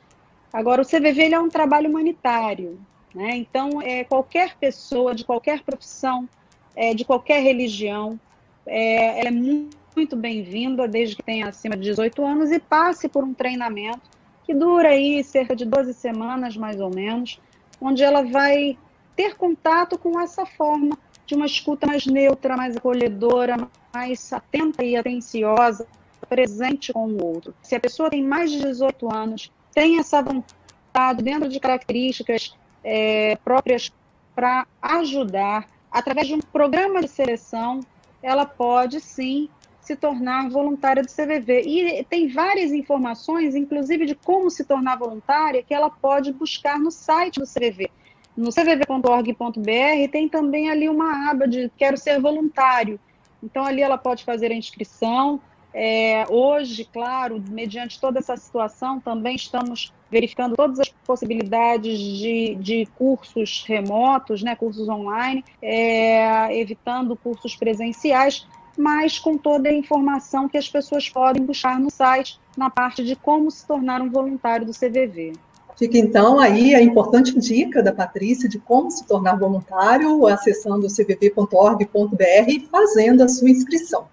Agora, 0.51 0.81
o 0.81 0.85
CVV 0.85 1.31
é 1.31 1.39
um 1.39 1.49
trabalho 1.49 1.89
humanitário, 1.89 2.79
né? 3.13 3.35
então 3.35 3.81
é, 3.81 4.03
qualquer 4.03 4.55
pessoa 4.57 5.13
de 5.13 5.23
qualquer 5.23 5.61
profissão, 5.61 6.27
é, 6.75 6.93
de 6.93 7.05
qualquer 7.05 7.43
religião, 7.43 8.19
é, 8.65 9.27
é 9.27 9.31
muito, 9.31 9.77
muito 9.95 10.15
bem-vinda, 10.15 10.87
desde 10.87 11.15
que 11.15 11.23
tenha 11.23 11.47
acima 11.47 11.75
de 11.75 11.83
18 11.83 12.23
anos 12.23 12.51
e 12.51 12.59
passe 12.59 13.07
por 13.07 13.23
um 13.23 13.33
treinamento 13.33 14.01
que 14.45 14.53
dura 14.53 14.89
aí 14.89 15.23
cerca 15.23 15.55
de 15.55 15.65
12 15.65 15.93
semanas, 15.93 16.55
mais 16.57 16.79
ou 16.79 16.93
menos, 16.93 17.39
onde 17.79 18.03
ela 18.03 18.23
vai 18.23 18.77
ter 19.15 19.35
contato 19.35 19.97
com 19.97 20.19
essa 20.19 20.45
forma 20.45 20.97
de 21.25 21.35
uma 21.35 21.45
escuta 21.45 21.85
mais 21.85 22.05
neutra, 22.05 22.57
mais 22.57 22.75
acolhedora, 22.75 23.69
mais 23.93 24.31
atenta 24.33 24.83
e 24.83 24.95
atenciosa, 24.95 25.85
presente 26.27 26.93
com 26.93 27.07
o 27.07 27.23
outro. 27.23 27.53
Se 27.61 27.75
a 27.75 27.79
pessoa 27.79 28.09
tem 28.09 28.23
mais 28.23 28.51
de 28.51 28.59
18 28.59 29.13
anos 29.13 29.51
tem 29.73 29.99
essa 29.99 30.21
vontade 30.21 31.23
dentro 31.23 31.47
de 31.47 31.59
características 31.59 32.55
é, 32.83 33.35
próprias 33.43 33.91
para 34.35 34.65
ajudar, 34.81 35.67
através 35.91 36.27
de 36.27 36.33
um 36.33 36.39
programa 36.39 37.01
de 37.01 37.07
seleção, 37.07 37.81
ela 38.21 38.45
pode 38.45 38.99
sim 38.99 39.49
se 39.89 39.95
tornar 39.95 40.49
voluntária 40.49 41.01
do 41.01 41.09
CVV. 41.09 41.63
E 41.65 42.03
tem 42.03 42.27
várias 42.27 42.71
informações, 42.71 43.55
inclusive 43.55 44.05
de 44.05 44.13
como 44.13 44.51
se 44.51 44.63
tornar 44.63 44.97
voluntária, 44.97 45.63
que 45.63 45.73
ela 45.73 45.89
pode 45.89 46.31
buscar 46.31 46.77
no 46.77 46.91
site 46.91 47.39
do 47.39 47.47
CVV. 47.47 47.89
No 48.37 48.51
cvv.org.br 48.51 50.11
tem 50.11 50.29
também 50.29 50.69
ali 50.69 50.87
uma 50.87 51.31
aba 51.31 51.47
de 51.47 51.71
quero 51.75 51.97
ser 51.97 52.21
voluntário. 52.21 52.99
Então 53.41 53.65
ali 53.65 53.81
ela 53.81 53.97
pode 53.97 54.23
fazer 54.23 54.51
a 54.51 54.55
inscrição, 54.55 55.41
é, 55.73 56.23
hoje, 56.29 56.85
claro, 56.85 57.43
mediante 57.49 57.99
toda 57.99 58.19
essa 58.19 58.37
situação, 58.37 58.99
também 58.99 59.35
estamos 59.35 59.91
verificando 60.11 60.55
todas 60.55 60.79
as 60.79 60.89
possibilidades 61.05 61.99
de, 61.99 62.55
de 62.55 62.87
cursos 62.97 63.63
remotos, 63.67 64.43
né, 64.43 64.55
cursos 64.55 64.87
online, 64.87 65.43
é, 65.61 66.55
evitando 66.57 67.15
cursos 67.15 67.55
presenciais, 67.55 68.47
mas 68.79 69.19
com 69.19 69.37
toda 69.37 69.67
a 69.67 69.73
informação 69.73 70.47
que 70.47 70.57
as 70.57 70.69
pessoas 70.69 71.09
podem 71.09 71.43
buscar 71.43 71.77
no 71.77 71.91
site, 71.91 72.39
na 72.55 72.69
parte 72.69 73.03
de 73.03 73.13
como 73.13 73.51
se 73.51 73.67
tornar 73.67 74.01
um 74.01 74.09
voluntário 74.09 74.65
do 74.65 74.71
CVV. 74.71 75.33
Fica 75.77 75.97
então 75.97 76.39
aí 76.39 76.73
a 76.73 76.81
importante 76.81 77.37
dica 77.37 77.83
da 77.83 77.91
Patrícia 77.91 78.47
de 78.47 78.57
como 78.57 78.89
se 78.89 79.05
tornar 79.05 79.37
voluntário, 79.37 80.25
acessando 80.27 80.87
cvv.org.br 80.87 82.23
e 82.47 82.69
fazendo 82.71 83.21
a 83.21 83.27
sua 83.27 83.49
inscrição. 83.49 84.07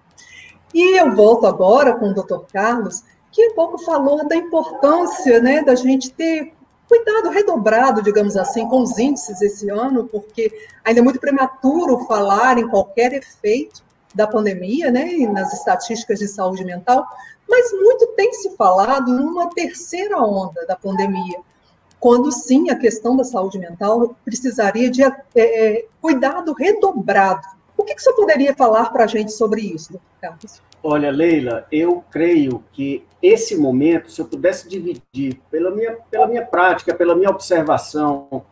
E 0.73 0.99
eu 0.99 1.15
volto 1.15 1.47
agora 1.47 1.93
com 1.93 2.09
o 2.09 2.13
doutor 2.13 2.45
Carlos, 2.51 3.05
que 3.31 3.47
um 3.47 3.55
pouco 3.55 3.77
falou 3.77 4.27
da 4.27 4.35
importância 4.35 5.39
né, 5.39 5.63
da 5.63 5.75
gente 5.75 6.11
ter 6.11 6.51
cuidado 6.89 7.29
redobrado, 7.29 8.01
digamos 8.01 8.35
assim, 8.35 8.67
com 8.67 8.81
os 8.81 8.97
índices 8.97 9.41
esse 9.41 9.69
ano, 9.69 10.05
porque 10.07 10.51
ainda 10.83 10.99
é 10.99 11.03
muito 11.03 11.21
prematuro 11.21 11.99
falar 11.99 12.57
em 12.57 12.67
qualquer 12.67 13.13
efeito 13.13 13.86
da 14.17 14.27
pandemia, 14.27 14.91
né, 14.91 15.13
e 15.13 15.27
nas 15.27 15.53
estatísticas 15.53 16.19
de 16.19 16.27
saúde 16.27 16.65
mental, 16.65 17.07
Mas 17.47 17.71
muito 17.71 18.07
tem 18.07 18.33
se 18.33 18.55
falado 18.57 19.13
numa 19.13 19.49
terceira 19.51 20.17
onda 20.19 20.65
da 20.65 20.75
pandemia, 20.75 21.39
quando 21.99 22.31
sim 22.31 22.69
a 22.69 22.75
questão 22.75 23.15
da 23.15 23.23
saúde 23.23 23.57
mental 23.57 24.15
precisaria 24.25 24.89
de 24.89 25.01
é, 25.35 25.85
cuidado 26.01 26.53
redobrado. 26.53 27.47
O 27.77 27.83
que, 27.83 27.95
que 27.95 28.01
você 28.01 28.11
poderia 28.13 28.53
falar 28.53 28.91
para 28.91 29.05
a 29.05 29.07
gente 29.07 29.31
sobre 29.31 29.61
isso, 29.61 29.93
doutor 29.93 30.07
Carlos? 30.19 30.61
Olha, 30.83 31.09
Leila, 31.09 31.65
eu 31.71 32.03
creio 32.11 32.63
que 32.71 33.03
esse 33.21 33.55
momento, 33.55 34.11
se 34.11 34.21
eu 34.21 34.25
pudesse 34.25 34.67
dividir 34.67 35.39
pela 35.49 35.71
minha, 35.71 35.97
pela 36.11 36.27
minha 36.27 36.45
prática, 36.45 36.93
pela 36.93 37.15
minha 37.15 37.29
observação, 37.29 38.43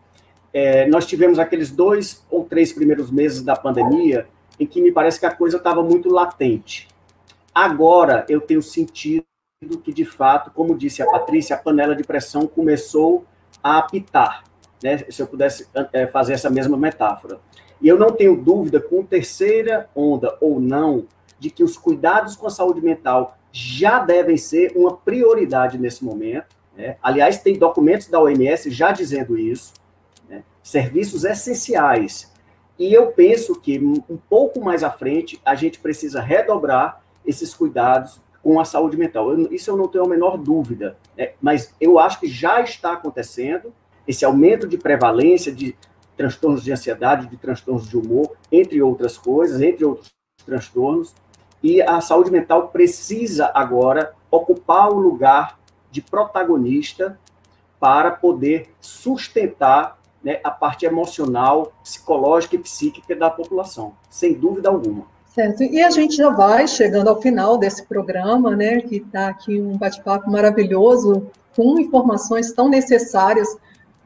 é, 0.53 0.87
nós 0.87 1.05
tivemos 1.05 1.37
aqueles 1.37 1.69
dois 1.69 2.23
ou 2.31 2.45
três 2.45 2.71
primeiros 2.71 3.11
meses 3.11 3.41
da 3.41 3.55
pandemia 3.55 4.27
em 4.59 4.65
que 4.65 4.81
me 4.81 4.91
parece 4.91 5.19
que 5.19 5.25
a 5.25 5.35
coisa 5.35 5.57
estava 5.57 5.83
muito 5.83 6.09
latente. 6.09 6.87
Agora 7.53 8.25
eu 8.29 8.41
tenho 8.41 8.61
sentido 8.61 9.25
que, 9.83 9.93
de 9.93 10.05
fato, 10.05 10.51
como 10.51 10.77
disse 10.77 11.01
a 11.01 11.05
Patrícia, 11.05 11.55
a 11.55 11.59
panela 11.59 11.95
de 11.95 12.03
pressão 12.03 12.45
começou 12.45 13.25
a 13.63 13.77
apitar, 13.79 14.43
né, 14.83 14.97
se 15.09 15.21
eu 15.21 15.27
pudesse 15.27 15.67
é, 15.91 16.05
fazer 16.05 16.33
essa 16.33 16.49
mesma 16.49 16.77
metáfora. 16.77 17.39
E 17.81 17.87
eu 17.87 17.97
não 17.97 18.11
tenho 18.11 18.35
dúvida, 18.35 18.79
com 18.79 19.03
terceira 19.03 19.89
onda 19.95 20.37
ou 20.39 20.59
não, 20.59 21.05
de 21.39 21.49
que 21.49 21.63
os 21.63 21.77
cuidados 21.77 22.35
com 22.35 22.47
a 22.47 22.49
saúde 22.49 22.81
mental 22.81 23.37
já 23.51 23.99
devem 23.99 24.37
ser 24.37 24.73
uma 24.75 24.95
prioridade 24.95 25.77
nesse 25.77 26.03
momento. 26.03 26.55
Né? 26.75 26.97
Aliás, 27.01 27.39
tem 27.39 27.57
documentos 27.57 28.07
da 28.07 28.19
OMS 28.19 28.69
já 28.69 28.91
dizendo 28.91 29.37
isso. 29.37 29.73
Né? 30.27 30.43
Serviços 30.61 31.23
essenciais. 31.23 32.33
E 32.77 32.93
eu 32.93 33.07
penso 33.07 33.59
que 33.59 33.79
um 33.79 34.17
pouco 34.29 34.59
mais 34.59 34.83
à 34.83 34.91
frente 34.91 35.39
a 35.45 35.55
gente 35.55 35.79
precisa 35.79 36.21
redobrar 36.21 37.01
esses 37.25 37.53
cuidados 37.53 38.19
com 38.43 38.59
a 38.59 38.65
saúde 38.65 38.97
mental. 38.97 39.31
Eu, 39.31 39.51
isso 39.51 39.71
eu 39.71 39.77
não 39.77 39.87
tenho 39.87 40.03
a 40.03 40.07
menor 40.07 40.37
dúvida, 40.37 40.97
né? 41.17 41.31
mas 41.41 41.73
eu 41.79 41.97
acho 41.97 42.19
que 42.19 42.27
já 42.27 42.61
está 42.61 42.93
acontecendo 42.93 43.73
esse 44.07 44.23
aumento 44.23 44.67
de 44.67 44.77
prevalência 44.77 45.51
de 45.51 45.75
transtornos 46.15 46.63
de 46.63 46.71
ansiedade, 46.71 47.27
de 47.27 47.37
transtornos 47.37 47.89
de 47.89 47.97
humor, 47.97 48.35
entre 48.51 48.81
outras 48.81 49.17
coisas, 49.17 49.61
entre 49.61 49.83
outros 49.83 50.13
transtornos, 50.45 51.13
e 51.63 51.81
a 51.81 51.99
saúde 51.99 52.29
mental 52.29 52.67
precisa 52.67 53.51
agora 53.53 54.13
ocupar 54.29 54.91
o 54.91 54.99
lugar 54.99 55.59
de 55.89 56.01
protagonista 56.01 57.19
para 57.79 58.11
poder 58.11 58.69
sustentar 58.79 59.97
né, 60.25 60.39
a 60.43 60.49
parte 60.49 60.87
emocional, 60.87 61.71
psicológica 61.83 62.55
e 62.55 62.59
psíquica 62.59 63.15
da 63.15 63.29
população, 63.29 63.93
sem 64.09 64.33
dúvida 64.33 64.69
alguma. 64.69 65.05
Certo. 65.27 65.61
E 65.61 65.83
a 65.83 65.91
gente 65.91 66.15
já 66.15 66.31
vai 66.31 66.67
chegando 66.67 67.09
ao 67.09 67.21
final 67.21 67.59
desse 67.59 67.85
programa, 67.85 68.55
né, 68.55 68.81
que 68.81 68.97
está 68.97 69.27
aqui 69.27 69.61
um 69.61 69.77
bate-papo 69.77 70.31
maravilhoso, 70.31 71.27
com 71.55 71.79
informações 71.79 72.51
tão 72.53 72.67
necessárias 72.67 73.55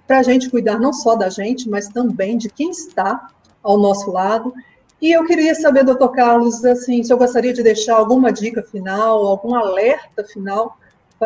para 0.05 0.19
a 0.19 0.23
gente 0.23 0.49
cuidar 0.49 0.77
não 0.77 0.91
só 0.91 1.15
da 1.15 1.29
gente, 1.29 1.69
mas 1.69 1.87
também 1.87 2.37
de 2.37 2.49
quem 2.49 2.71
está 2.71 3.29
ao 3.63 3.77
nosso 3.77 4.11
lado. 4.11 4.53
E 5.01 5.11
eu 5.11 5.25
queria 5.25 5.55
saber, 5.55 5.85
doutor 5.85 6.09
Carlos, 6.09 6.65
assim, 6.65 7.01
se 7.01 7.13
eu 7.13 7.17
gostaria 7.17 7.53
de 7.53 7.63
deixar 7.63 7.95
alguma 7.95 8.33
dica 8.33 8.61
final, 8.61 9.25
algum 9.25 9.55
alerta 9.55 10.25
final 10.25 10.77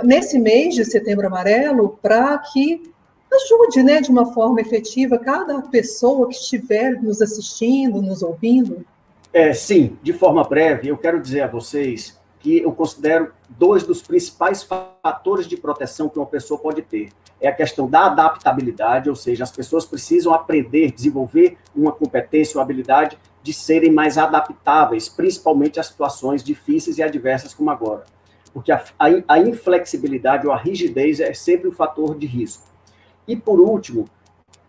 nesse 0.03 0.37
mês 0.37 0.75
de 0.75 0.85
setembro 0.85 1.25
amarelo, 1.25 1.97
para 2.01 2.37
que 2.37 2.92
ajude, 3.33 3.83
né, 3.83 4.01
de 4.01 4.11
uma 4.11 4.33
forma 4.33 4.61
efetiva 4.61 5.17
cada 5.17 5.61
pessoa 5.61 6.27
que 6.27 6.35
estiver 6.35 7.01
nos 7.01 7.21
assistindo, 7.21 8.01
nos 8.01 8.21
ouvindo. 8.21 8.85
É, 9.31 9.53
sim, 9.53 9.97
de 10.03 10.13
forma 10.13 10.43
breve, 10.43 10.89
eu 10.89 10.97
quero 10.97 11.19
dizer 11.19 11.41
a 11.41 11.47
vocês 11.47 12.19
que 12.39 12.59
eu 12.59 12.71
considero 12.73 13.31
dois 13.49 13.83
dos 13.83 14.01
principais 14.01 14.61
fatores 14.61 15.47
de 15.47 15.55
proteção 15.55 16.09
que 16.09 16.19
uma 16.19 16.25
pessoa 16.25 16.59
pode 16.59 16.81
ter. 16.81 17.09
É 17.39 17.47
a 17.47 17.55
questão 17.55 17.89
da 17.89 18.05
adaptabilidade, 18.05 19.09
ou 19.09 19.15
seja, 19.15 19.43
as 19.43 19.51
pessoas 19.51 19.85
precisam 19.85 20.33
aprender, 20.33 20.91
desenvolver 20.91 21.57
uma 21.75 21.91
competência, 21.91 22.57
uma 22.57 22.63
habilidade 22.63 23.17
de 23.41 23.53
serem 23.53 23.91
mais 23.91 24.17
adaptáveis, 24.17 25.09
principalmente 25.09 25.79
a 25.79 25.83
situações 25.83 26.43
difíceis 26.43 26.97
e 26.97 27.03
adversas 27.03 27.53
como 27.53 27.69
agora. 27.69 28.03
Porque 28.53 28.71
a, 28.71 28.83
a, 28.99 29.07
a 29.27 29.39
inflexibilidade 29.39 30.45
ou 30.45 30.53
a 30.53 30.57
rigidez 30.57 31.19
é 31.19 31.33
sempre 31.33 31.67
um 31.67 31.71
fator 31.71 32.17
de 32.17 32.27
risco. 32.27 32.72
E, 33.27 33.35
por 33.35 33.59
último, 33.59 34.09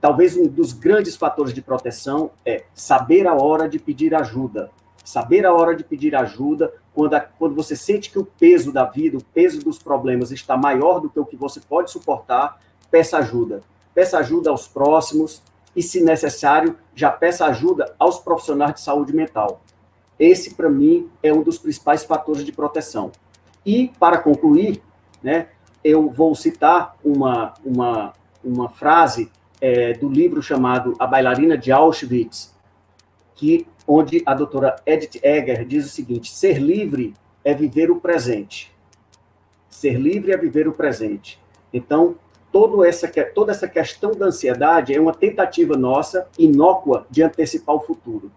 talvez 0.01 0.37
um 0.37 0.47
dos 0.47 0.73
grandes 0.73 1.17
fatores 1.17 1.53
de 1.53 1.63
proteção 1.63 2.31
é 2.45 2.65
saber 2.75 3.27
a 3.27 3.35
hora 3.35 3.69
de 3.69 3.79
pedir 3.79 4.15
ajuda. 4.15 4.71
Saber 5.05 5.45
a 5.45 5.53
hora 5.53 5.77
de 5.77 5.85
pedir 5.85 6.15
ajuda 6.15 6.73
quando, 6.95 7.15
a, 7.15 7.21
quando 7.21 7.55
você 7.55 7.77
sente 7.77 8.11
que 8.11 8.19
o 8.19 8.25
peso 8.25 8.73
da 8.73 8.85
vida, 8.85 9.19
o 9.19 9.25
peso 9.25 9.63
dos 9.63 9.79
problemas 9.79 10.31
está 10.31 10.57
maior 10.57 11.01
do 11.01 11.11
que 11.11 11.21
o 11.21 11.27
que 11.27 11.37
você 11.37 11.61
pode 11.61 11.91
suportar, 11.91 12.61
peça 12.91 13.19
ajuda. 13.19 13.63
Peça 13.95 14.19
ajuda 14.19 14.51
aos 14.51 14.67
próximos 14.67 15.43
e, 15.75 15.83
se 15.83 16.03
necessário, 16.03 16.77
já 16.95 17.11
peça 17.11 17.45
ajuda 17.47 17.95
aos 17.99 18.19
profissionais 18.19 18.75
de 18.75 18.81
saúde 18.81 19.15
mental. 19.15 19.61
Esse, 20.19 20.55
para 20.55 20.71
mim, 20.71 21.11
é 21.23 21.33
um 21.33 21.43
dos 21.43 21.59
principais 21.59 22.05
fatores 22.05 22.45
de 22.45 22.53
proteção. 22.53 23.11
E, 23.67 23.89
para 23.99 24.19
concluir, 24.19 24.83
né, 25.23 25.49
eu 25.83 26.09
vou 26.09 26.35
citar 26.35 26.97
uma, 27.05 27.55
uma, 27.65 28.13
uma 28.45 28.69
frase 28.69 29.31
é, 29.61 29.95
do 29.95 30.09
livro 30.09 30.43
chamado 30.43 30.95
A 30.99 31.07
Bailarina 31.07 31.57
de 31.57 31.73
Auschwitz, 31.73 32.55
que 33.35 33.67
onde 33.87 34.23
a 34.27 34.35
doutora 34.35 34.77
Edith 34.87 35.21
Egger 35.23 35.65
diz 35.65 35.87
o 35.87 35.89
seguinte: 35.89 36.33
ser 36.33 36.59
livre 36.59 37.15
é 37.45 37.55
viver 37.55 37.91
o 37.91 38.01
presente. 38.01 38.73
Ser 39.69 39.95
livre 39.95 40.33
é 40.33 40.37
viver 40.37 40.69
o 40.69 40.73
presente. 40.73 41.41
Então, 41.73 42.17
todo 42.53 42.85
essa, 42.85 43.09
toda 43.35 43.51
essa 43.51 43.67
questão 43.67 44.13
da 44.13 44.27
ansiedade 44.27 44.95
é 44.95 45.01
uma 45.01 45.13
tentativa 45.13 45.77
nossa, 45.77 46.29
inócua, 46.39 47.07
de 47.11 47.23
antecipar 47.23 47.75
o 47.75 47.81
futuro. 47.81 48.31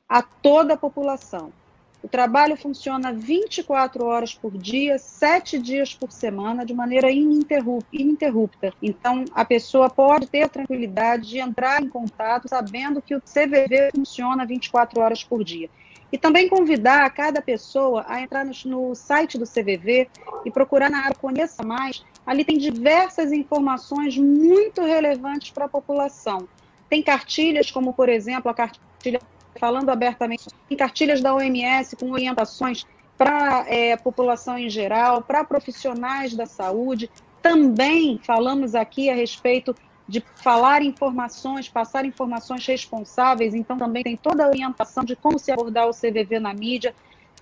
a 0.10 0.24
toda 0.24 0.74
a 0.74 0.78
população. 0.78 1.54
O 2.02 2.08
trabalho 2.08 2.58
funciona 2.58 3.14
24 3.14 4.04
horas 4.04 4.34
por 4.34 4.58
dia, 4.58 4.98
7 4.98 5.60
dias 5.60 5.94
por 5.94 6.12
semana, 6.12 6.66
de 6.66 6.74
maneira 6.74 7.12
ininterrupta. 7.12 8.74
Então, 8.82 9.24
a 9.36 9.46
pessoa 9.46 9.88
pode 9.88 10.26
ter 10.26 10.42
a 10.42 10.50
tranquilidade 10.50 11.30
de 11.30 11.38
entrar 11.38 11.80
em 11.84 11.88
contato 11.88 12.50
sabendo 12.50 13.04
que 13.04 13.14
o 13.14 13.22
CVV 13.22 13.92
funciona 13.96 14.48
24 14.48 15.00
horas 15.00 15.24
por 15.24 15.44
dia. 15.44 15.70
E 16.12 16.18
também 16.18 16.50
convidar 16.50 17.08
cada 17.12 17.40
pessoa 17.40 18.04
a 18.08 18.20
entrar 18.20 18.44
no, 18.44 18.54
no 18.66 18.96
site 18.96 19.38
do 19.38 19.46
CVV 19.46 20.10
e 20.44 20.50
procurar 20.50 20.90
na 20.90 21.04
área 21.04 21.16
Conheça 21.16 21.62
Mais. 21.64 22.04
Ali 22.28 22.44
tem 22.44 22.58
diversas 22.58 23.32
informações 23.32 24.18
muito 24.18 24.82
relevantes 24.82 25.50
para 25.50 25.64
a 25.64 25.70
população. 25.70 26.46
Tem 26.90 27.02
cartilhas, 27.02 27.72
como, 27.72 27.94
por 27.94 28.10
exemplo, 28.10 28.52
a 28.52 28.54
cartilha 28.54 29.22
falando 29.58 29.90
abertamente 29.90 30.46
em 30.70 30.76
cartilhas 30.76 31.22
da 31.22 31.34
OMS 31.34 31.96
com 31.96 32.12
orientações 32.12 32.86
para 33.18 33.66
é, 33.68 33.94
a 33.94 33.98
população 33.98 34.58
em 34.58 34.70
geral, 34.70 35.22
para 35.22 35.44
profissionais 35.44 36.36
da 36.36 36.46
saúde. 36.46 37.10
Também 37.42 38.20
falamos 38.22 38.76
aqui 38.76 39.10
a 39.10 39.16
respeito 39.16 39.74
de 40.08 40.24
falar 40.36 40.82
informações, 40.82 41.68
passar 41.68 42.06
informações 42.06 42.66
responsáveis, 42.66 43.54
então 43.54 43.78
também 43.78 44.04
tem 44.04 44.16
toda 44.16 44.46
a 44.46 44.48
orientação 44.48 45.04
de 45.04 45.16
como 45.16 45.40
se 45.40 45.52
abordar 45.52 45.88
o 45.88 45.94
CVV 45.94 46.40
na 46.40 46.54
mídia. 46.54 46.94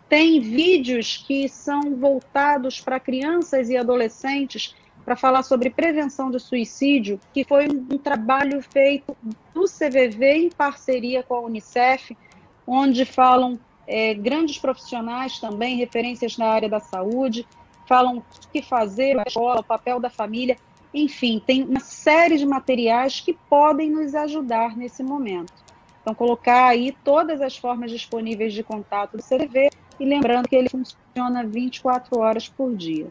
Tem 0.08 0.39
vídeos 0.39 1.18
que 1.18 1.50
são 1.50 1.96
voltados 1.96 2.80
para 2.80 3.00
crianças 3.00 3.70
e 3.70 3.78
adolescentes 3.78 4.76
para 5.04 5.15
falar 5.15 5.44
sobre 5.44 5.70
prevenção 5.70 6.32
do 6.32 6.39
suicídio, 6.39 7.20
que 7.34 7.44
foi 7.44 7.68
um, 7.68 7.86
um 7.94 7.98
trabalho 7.98 8.62
feito 8.62 9.15
do 9.54 9.65
CVV 9.65 10.34
em 10.34 10.50
parceria 10.50 11.22
com 11.22 11.36
a 11.36 11.41
Unicef, 11.41 12.15
onde 12.65 13.06
falam 13.06 13.60
é, 13.88 14.13
grandes 14.15 14.58
profissionais 14.58 15.39
também, 15.39 15.78
referências 15.78 16.38
na 16.38 16.48
área 16.48 16.68
da 16.70 16.80
saúde, 16.80 17.48
falam 17.88 18.18
o 18.18 18.24
que 18.52 18.62
fazer, 18.62 19.20
a 19.20 19.24
escola, 19.28 19.62
o 19.62 19.63
papel 19.63 20.00
da 20.00 20.10
família, 20.10 20.58
enfim, 20.94 21.41
tem 21.46 21.63
uma 21.63 21.82
série 21.82 22.38
de 22.38 22.46
materiais 22.46 23.20
que 23.20 23.34
podem 23.50 23.91
nos 23.91 24.15
ajudar 24.15 24.76
nesse 24.76 25.04
momento. 25.04 25.54
Então, 26.02 26.15
colocar 26.15 26.68
aí 26.68 26.96
todas 27.04 27.41
as 27.41 27.58
formas 27.58 27.91
disponíveis 27.91 28.54
de 28.54 28.63
contato 28.63 29.18
do 29.18 29.24
CVV 29.24 29.70
e 30.00 30.06
lembrando 30.06 30.48
que 30.48 30.56
ele 30.56 30.70
funciona 30.70 31.44
24 31.44 32.20
horas 32.20 32.50
por 32.50 32.76
dia. 32.76 33.08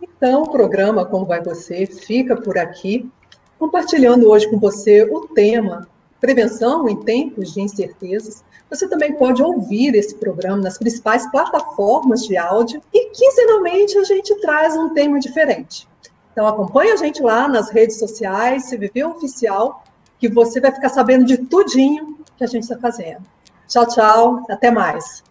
Então, 0.00 0.42
o 0.42 0.50
programa 0.50 1.04
Como 1.04 1.26
Vai 1.26 1.42
Você 1.42 1.86
fica 1.86 2.36
por 2.36 2.56
aqui, 2.56 3.10
compartilhando 3.58 4.28
hoje 4.28 4.48
com 4.48 4.58
você 4.58 5.02
o 5.02 5.28
tema 5.28 5.88
Prevenção 6.20 6.88
em 6.88 6.96
Tempos 6.96 7.52
de 7.52 7.60
Incertezas. 7.60 8.44
Você 8.70 8.88
também 8.88 9.14
pode 9.14 9.42
ouvir 9.42 9.94
esse 9.94 10.14
programa 10.16 10.62
nas 10.62 10.78
principais 10.78 11.28
plataformas 11.30 12.22
de 12.22 12.36
áudio 12.36 12.82
e 12.92 13.10
quinzenalmente 13.10 13.96
a 13.98 14.04
gente 14.04 14.34
traz 14.40 14.76
um 14.76 14.92
tema 14.92 15.18
diferente. 15.18 15.88
Então 16.32 16.46
acompanhe 16.46 16.92
a 16.92 16.96
gente 16.96 17.22
lá 17.22 17.48
nas 17.48 17.70
redes 17.70 17.98
sociais, 17.98 18.70
CVV 18.70 19.04
Oficial, 19.04 19.82
que 20.18 20.28
você 20.28 20.60
vai 20.60 20.72
ficar 20.72 20.88
sabendo 20.88 21.24
de 21.24 21.38
tudinho 21.38 22.18
que 22.36 22.44
a 22.44 22.46
gente 22.46 22.64
está 22.64 22.78
fazendo. 22.78 23.22
Tchau, 23.66 23.86
tchau, 23.86 24.46
até 24.48 24.70
mais. 24.70 25.22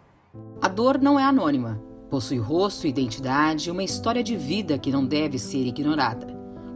A 0.61 0.67
dor 0.67 0.99
não 0.99 1.19
é 1.19 1.23
anônima. 1.23 1.81
Possui 2.09 2.39
rosto, 2.39 2.87
identidade 2.87 3.67
e 3.67 3.71
uma 3.71 3.83
história 3.83 4.23
de 4.23 4.35
vida 4.35 4.77
que 4.77 4.91
não 4.91 5.05
deve 5.05 5.37
ser 5.37 5.65
ignorada. 5.65 6.27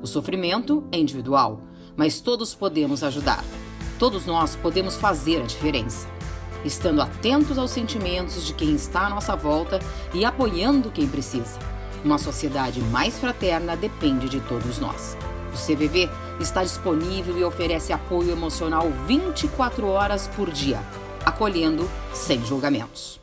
O 0.02 0.08
sofrimento 0.08 0.88
é 0.92 0.98
individual, 0.98 1.62
mas 1.96 2.20
todos 2.20 2.54
podemos 2.54 3.04
ajudar. 3.04 3.44
Todos 3.98 4.26
nós 4.26 4.56
podemos 4.56 4.96
fazer 4.96 5.42
a 5.42 5.46
diferença. 5.46 6.08
Estando 6.66 7.02
atentos 7.02 7.58
aos 7.58 7.72
sentimentos 7.72 8.46
de 8.46 8.54
quem 8.54 8.74
está 8.74 9.08
à 9.08 9.10
nossa 9.10 9.36
volta 9.36 9.80
e 10.14 10.26
apoiando 10.26 10.92
quem 10.92 11.08
precisa. 11.08 11.60
Uma 12.04 12.18
sociedade 12.18 12.82
mais 12.82 13.20
fraterna 13.20 13.78
depende 13.78 14.28
de 14.28 14.40
todos 14.42 14.80
nós. 14.80 15.16
O 15.54 15.58
CVV 15.58 16.10
está 16.40 16.64
disponível 16.64 17.38
e 17.38 17.44
oferece 17.44 17.94
apoio 17.94 18.32
emocional 18.32 18.90
24 19.06 19.88
horas 19.88 20.28
por 20.28 20.50
dia, 20.50 20.80
acolhendo 21.24 21.88
sem 22.14 22.44
julgamentos. 22.44 23.21